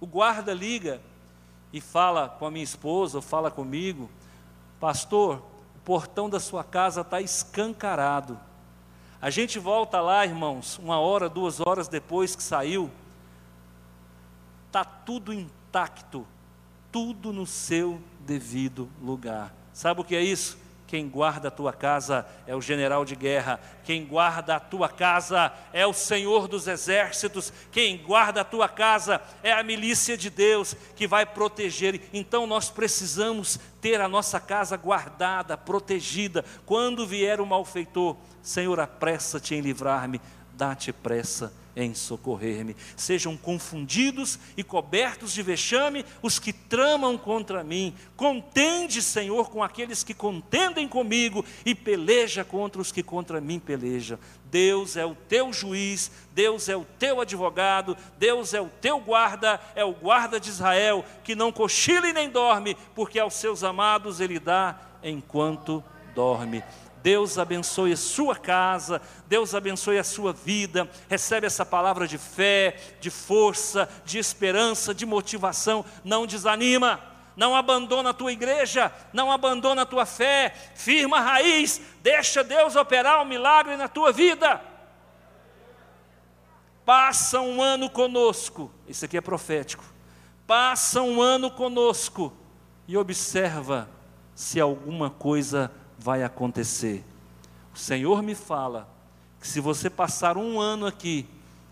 O 0.00 0.06
guarda 0.06 0.54
liga 0.54 1.00
e 1.72 1.80
fala 1.80 2.28
com 2.28 2.46
a 2.46 2.50
minha 2.50 2.64
esposa, 2.64 3.18
ou 3.18 3.22
fala 3.22 3.50
comigo, 3.50 4.08
pastor, 4.80 5.42
o 5.76 5.78
portão 5.84 6.30
da 6.30 6.40
sua 6.40 6.64
casa 6.64 7.02
está 7.02 7.20
escancarado. 7.20 8.38
A 9.20 9.30
gente 9.30 9.58
volta 9.58 10.00
lá, 10.00 10.24
irmãos, 10.24 10.78
uma 10.78 10.98
hora, 10.98 11.28
duas 11.28 11.60
horas 11.60 11.88
depois 11.88 12.36
que 12.36 12.42
saiu, 12.42 12.90
está 14.66 14.84
tudo 14.84 15.32
intacto, 15.32 16.26
tudo 16.92 17.32
no 17.32 17.44
seu 17.44 18.00
devido 18.20 18.88
lugar. 19.02 19.52
Sabe 19.72 20.00
o 20.00 20.04
que 20.04 20.14
é 20.14 20.22
isso? 20.22 20.58
Quem 20.88 21.06
guarda 21.06 21.48
a 21.48 21.50
tua 21.50 21.70
casa 21.70 22.26
é 22.46 22.56
o 22.56 22.62
general 22.62 23.04
de 23.04 23.14
guerra. 23.14 23.60
Quem 23.84 24.06
guarda 24.06 24.56
a 24.56 24.60
tua 24.60 24.88
casa 24.88 25.52
é 25.70 25.86
o 25.86 25.92
Senhor 25.92 26.48
dos 26.48 26.66
exércitos. 26.66 27.52
Quem 27.70 27.98
guarda 27.98 28.40
a 28.40 28.44
tua 28.44 28.70
casa 28.70 29.20
é 29.42 29.52
a 29.52 29.62
milícia 29.62 30.16
de 30.16 30.30
Deus 30.30 30.74
que 30.96 31.06
vai 31.06 31.26
proteger. 31.26 32.08
Então 32.10 32.46
nós 32.46 32.70
precisamos 32.70 33.60
ter 33.82 34.00
a 34.00 34.08
nossa 34.08 34.40
casa 34.40 34.78
guardada, 34.78 35.58
protegida. 35.58 36.42
Quando 36.64 37.06
vier 37.06 37.38
o 37.38 37.46
malfeitor, 37.46 38.16
Senhor, 38.40 38.80
apressa-te 38.80 39.54
em 39.54 39.60
livrar-me, 39.60 40.22
dá-te 40.54 40.90
pressa 40.90 41.52
em 41.78 41.94
socorrer-me. 41.94 42.76
Sejam 42.96 43.36
confundidos 43.36 44.38
e 44.56 44.64
cobertos 44.64 45.32
de 45.32 45.42
vexame 45.42 46.04
os 46.20 46.38
que 46.38 46.52
tramam 46.52 47.16
contra 47.16 47.62
mim. 47.62 47.94
Contende, 48.16 49.00
Senhor, 49.00 49.48
com 49.48 49.62
aqueles 49.62 50.02
que 50.02 50.12
contendem 50.12 50.88
comigo 50.88 51.44
e 51.64 51.74
peleja 51.74 52.44
contra 52.44 52.82
os 52.82 52.90
que 52.90 53.02
contra 53.02 53.40
mim 53.40 53.60
pelejam. 53.60 54.18
Deus 54.50 54.96
é 54.96 55.06
o 55.06 55.14
teu 55.14 55.52
juiz, 55.52 56.10
Deus 56.32 56.68
é 56.68 56.76
o 56.76 56.84
teu 56.98 57.20
advogado, 57.20 57.96
Deus 58.18 58.54
é 58.54 58.60
o 58.60 58.70
teu 58.80 58.98
guarda, 58.98 59.60
é 59.76 59.84
o 59.84 59.92
guarda 59.92 60.40
de 60.40 60.48
Israel, 60.48 61.04
que 61.22 61.36
não 61.36 61.52
cochila 61.52 62.08
e 62.08 62.12
nem 62.12 62.28
dorme, 62.28 62.76
porque 62.94 63.18
aos 63.20 63.34
seus 63.34 63.62
amados 63.62 64.20
ele 64.20 64.40
dá 64.40 64.76
enquanto 65.02 65.84
dorme. 66.14 66.64
Deus 67.02 67.38
abençoe 67.38 67.92
a 67.92 67.96
sua 67.96 68.36
casa, 68.36 69.00
Deus 69.26 69.54
abençoe 69.54 69.98
a 69.98 70.04
sua 70.04 70.32
vida. 70.32 70.88
Recebe 71.08 71.46
essa 71.46 71.64
palavra 71.64 72.06
de 72.06 72.18
fé, 72.18 72.76
de 73.00 73.10
força, 73.10 73.88
de 74.04 74.18
esperança, 74.18 74.94
de 74.94 75.06
motivação. 75.06 75.84
Não 76.04 76.26
desanima, 76.26 77.00
não 77.36 77.54
abandona 77.54 78.10
a 78.10 78.14
tua 78.14 78.32
igreja, 78.32 78.92
não 79.12 79.30
abandona 79.30 79.82
a 79.82 79.86
tua 79.86 80.04
fé. 80.04 80.52
Firma 80.74 81.18
a 81.18 81.22
raiz, 81.22 81.80
deixa 82.02 82.42
Deus 82.42 82.74
operar 82.74 83.20
o 83.20 83.22
um 83.22 83.28
milagre 83.28 83.76
na 83.76 83.86
tua 83.86 84.12
vida. 84.12 84.60
Passa 86.84 87.40
um 87.40 87.62
ano 87.62 87.88
conosco, 87.88 88.72
isso 88.88 89.04
aqui 89.04 89.16
é 89.16 89.20
profético. 89.20 89.84
Passa 90.46 91.02
um 91.02 91.20
ano 91.20 91.50
conosco 91.50 92.32
e 92.88 92.96
observa 92.96 93.88
se 94.34 94.58
alguma 94.58 95.10
coisa 95.10 95.70
vai 95.98 96.22
acontecer. 96.22 97.04
O 97.74 97.78
Senhor 97.78 98.22
me 98.22 98.34
fala 98.34 98.88
que 99.40 99.48
se 99.48 99.60
você 99.60 99.90
passar 99.90 100.36
um 100.36 100.60
ano 100.60 100.86
aqui, 100.86 101.26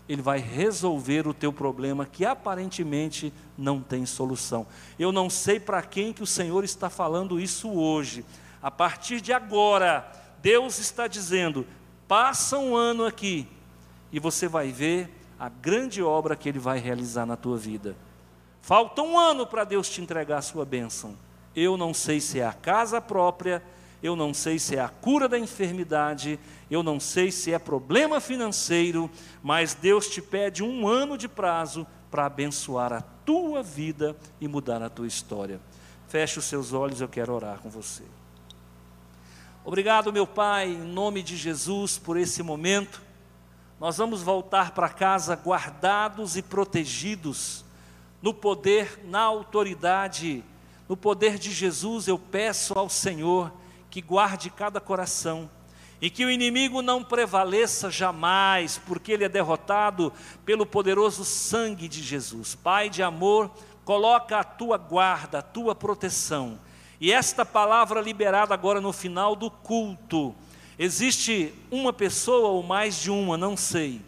Ele 0.07 0.21
vai 0.21 0.39
resolver 0.39 1.27
o 1.27 1.33
teu 1.33 1.51
problema 1.51 2.05
que 2.05 2.25
aparentemente 2.25 3.33
não 3.57 3.81
tem 3.81 4.05
solução. 4.05 4.67
Eu 4.99 5.11
não 5.11 5.29
sei 5.29 5.59
para 5.59 5.81
quem 5.81 6.13
que 6.13 6.23
o 6.23 6.27
Senhor 6.27 6.63
está 6.63 6.89
falando 6.89 7.39
isso 7.39 7.69
hoje. 7.69 8.25
A 8.61 8.71
partir 8.71 9.21
de 9.21 9.31
agora, 9.31 10.09
Deus 10.41 10.79
está 10.79 11.07
dizendo: 11.07 11.65
passa 12.07 12.57
um 12.57 12.75
ano 12.75 13.05
aqui 13.05 13.47
e 14.11 14.19
você 14.19 14.47
vai 14.47 14.71
ver 14.71 15.09
a 15.39 15.49
grande 15.49 16.01
obra 16.01 16.35
que 16.35 16.49
Ele 16.49 16.59
vai 16.59 16.79
realizar 16.79 17.25
na 17.25 17.35
tua 17.35 17.57
vida. 17.57 17.95
Falta 18.61 19.01
um 19.01 19.17
ano 19.17 19.45
para 19.45 19.63
Deus 19.63 19.89
te 19.89 20.01
entregar 20.01 20.39
a 20.39 20.41
sua 20.41 20.65
bênção. 20.65 21.15
Eu 21.55 21.77
não 21.77 21.93
sei 21.93 22.19
se 22.19 22.39
é 22.39 22.45
a 22.45 22.53
casa 22.53 22.99
própria, 22.99 23.63
eu 24.01 24.15
não 24.15 24.33
sei 24.33 24.59
se 24.59 24.75
é 24.75 24.81
a 24.81 24.89
cura 24.89 25.27
da 25.27 25.39
enfermidade, 25.39 26.39
eu 26.69 26.83
não 26.83 26.99
sei 26.99 27.31
se 27.31 27.51
é 27.51 27.57
problema 27.57 28.19
financeiro, 28.19 29.09
mas 29.41 29.73
Deus 29.73 30.07
te 30.07 30.21
pede 30.21 30.63
um 30.63 30.87
ano 30.87 31.17
de 31.17 31.27
prazo 31.27 31.85
para 32.11 32.25
abençoar 32.25 32.93
a 32.93 33.01
tua 33.01 33.63
vida 33.63 34.15
e 34.39 34.47
mudar 34.47 34.81
a 34.81 34.89
tua 34.89 35.07
história. 35.07 35.59
Feche 36.07 36.39
os 36.39 36.45
seus 36.45 36.73
olhos, 36.73 37.01
eu 37.01 37.07
quero 37.07 37.33
orar 37.33 37.59
com 37.59 37.69
você. 37.69 38.03
Obrigado, 39.65 40.13
meu 40.13 40.25
Pai, 40.25 40.69
em 40.69 40.77
nome 40.77 41.21
de 41.21 41.35
Jesus, 41.35 41.97
por 41.97 42.15
esse 42.15 42.41
momento. 42.41 43.01
Nós 43.79 43.97
vamos 43.97 44.21
voltar 44.21 44.71
para 44.71 44.87
casa 44.87 45.35
guardados 45.35 46.37
e 46.37 46.41
protegidos, 46.41 47.65
no 48.21 48.33
poder, 48.33 49.01
na 49.03 49.19
autoridade, 49.19 50.43
no 50.87 50.95
poder 50.95 51.37
de 51.37 51.51
Jesus. 51.51 52.07
Eu 52.07 52.17
peço 52.17 52.79
ao 52.79 52.89
Senhor 52.89 53.51
que 53.97 54.01
guarde 54.03 54.51
cada 54.51 54.79
coração 54.79 55.49
e 55.99 56.07
que 56.07 56.23
o 56.23 56.29
inimigo 56.29 56.83
não 56.83 57.03
prevaleça 57.03 57.89
jamais, 57.89 58.79
porque 58.85 59.11
ele 59.11 59.23
é 59.23 59.29
derrotado 59.29 60.13
pelo 60.45 60.67
poderoso 60.67 61.25
sangue 61.25 61.87
de 61.87 62.03
Jesus. 62.03 62.53
Pai 62.53 62.91
de 62.91 63.01
amor, 63.01 63.49
coloca 63.83 64.37
a 64.37 64.43
tua 64.43 64.77
guarda, 64.77 65.39
a 65.39 65.41
tua 65.41 65.73
proteção. 65.73 66.59
E 67.01 67.11
esta 67.11 67.43
palavra 67.43 67.99
liberada 67.99 68.53
agora 68.53 68.79
no 68.79 68.93
final 68.93 69.35
do 69.35 69.49
culto, 69.49 70.35
existe 70.77 71.51
uma 71.71 71.91
pessoa 71.91 72.49
ou 72.49 72.61
mais 72.61 73.01
de 73.01 73.09
uma, 73.09 73.35
não 73.35 73.57
sei, 73.57 73.99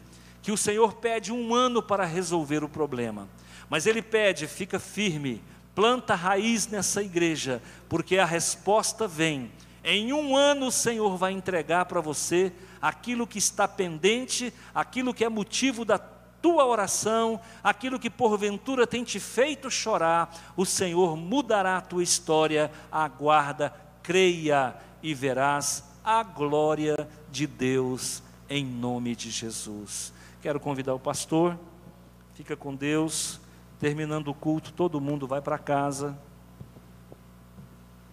que 0.43 0.51
o 0.51 0.57
Senhor 0.57 0.93
pede 0.97 1.33
um 1.33 1.55
ano 1.55 1.81
para 1.81 2.05
resolver 2.05 2.63
o 2.63 2.69
problema. 2.69 3.27
Mas 3.67 3.87
ele 3.87 4.03
pede, 4.03 4.45
fica 4.45 4.77
firme, 4.77 5.41
planta 5.73 6.13
raiz 6.13 6.67
nessa 6.67 7.01
igreja, 7.01 7.59
porque 7.87 8.19
a 8.19 8.25
resposta 8.25 9.07
vem 9.07 9.49
em 9.83 10.11
um 10.13 10.35
ano 10.35 10.67
o 10.67 10.71
Senhor 10.71 11.17
vai 11.17 11.31
entregar 11.31 11.85
para 11.85 12.01
você 12.01 12.51
aquilo 12.81 13.27
que 13.27 13.37
está 13.37 13.67
pendente, 13.67 14.53
aquilo 14.73 15.13
que 15.13 15.23
é 15.23 15.29
motivo 15.29 15.85
da 15.85 15.97
tua 15.97 16.65
oração, 16.65 17.39
aquilo 17.63 17.99
que 17.99 18.09
porventura 18.09 18.87
tem 18.87 19.03
te 19.03 19.19
feito 19.19 19.69
chorar, 19.69 20.53
o 20.55 20.65
Senhor 20.65 21.17
mudará 21.17 21.77
a 21.77 21.81
tua 21.81 22.03
história. 22.03 22.71
Aguarda, 22.91 23.73
creia 24.01 24.75
e 25.03 25.13
verás 25.13 25.83
a 26.03 26.23
glória 26.23 27.07
de 27.29 27.45
Deus 27.45 28.23
em 28.49 28.65
nome 28.65 29.15
de 29.15 29.29
Jesus. 29.29 30.11
Quero 30.41 30.59
convidar 30.59 30.93
o 30.93 30.99
pastor, 30.99 31.57
fica 32.33 32.55
com 32.55 32.73
Deus. 32.73 33.39
Terminando 33.79 34.29
o 34.29 34.33
culto, 34.33 34.73
todo 34.73 34.99
mundo 34.99 35.25
vai 35.25 35.41
para 35.41 35.57
casa. 35.57 36.17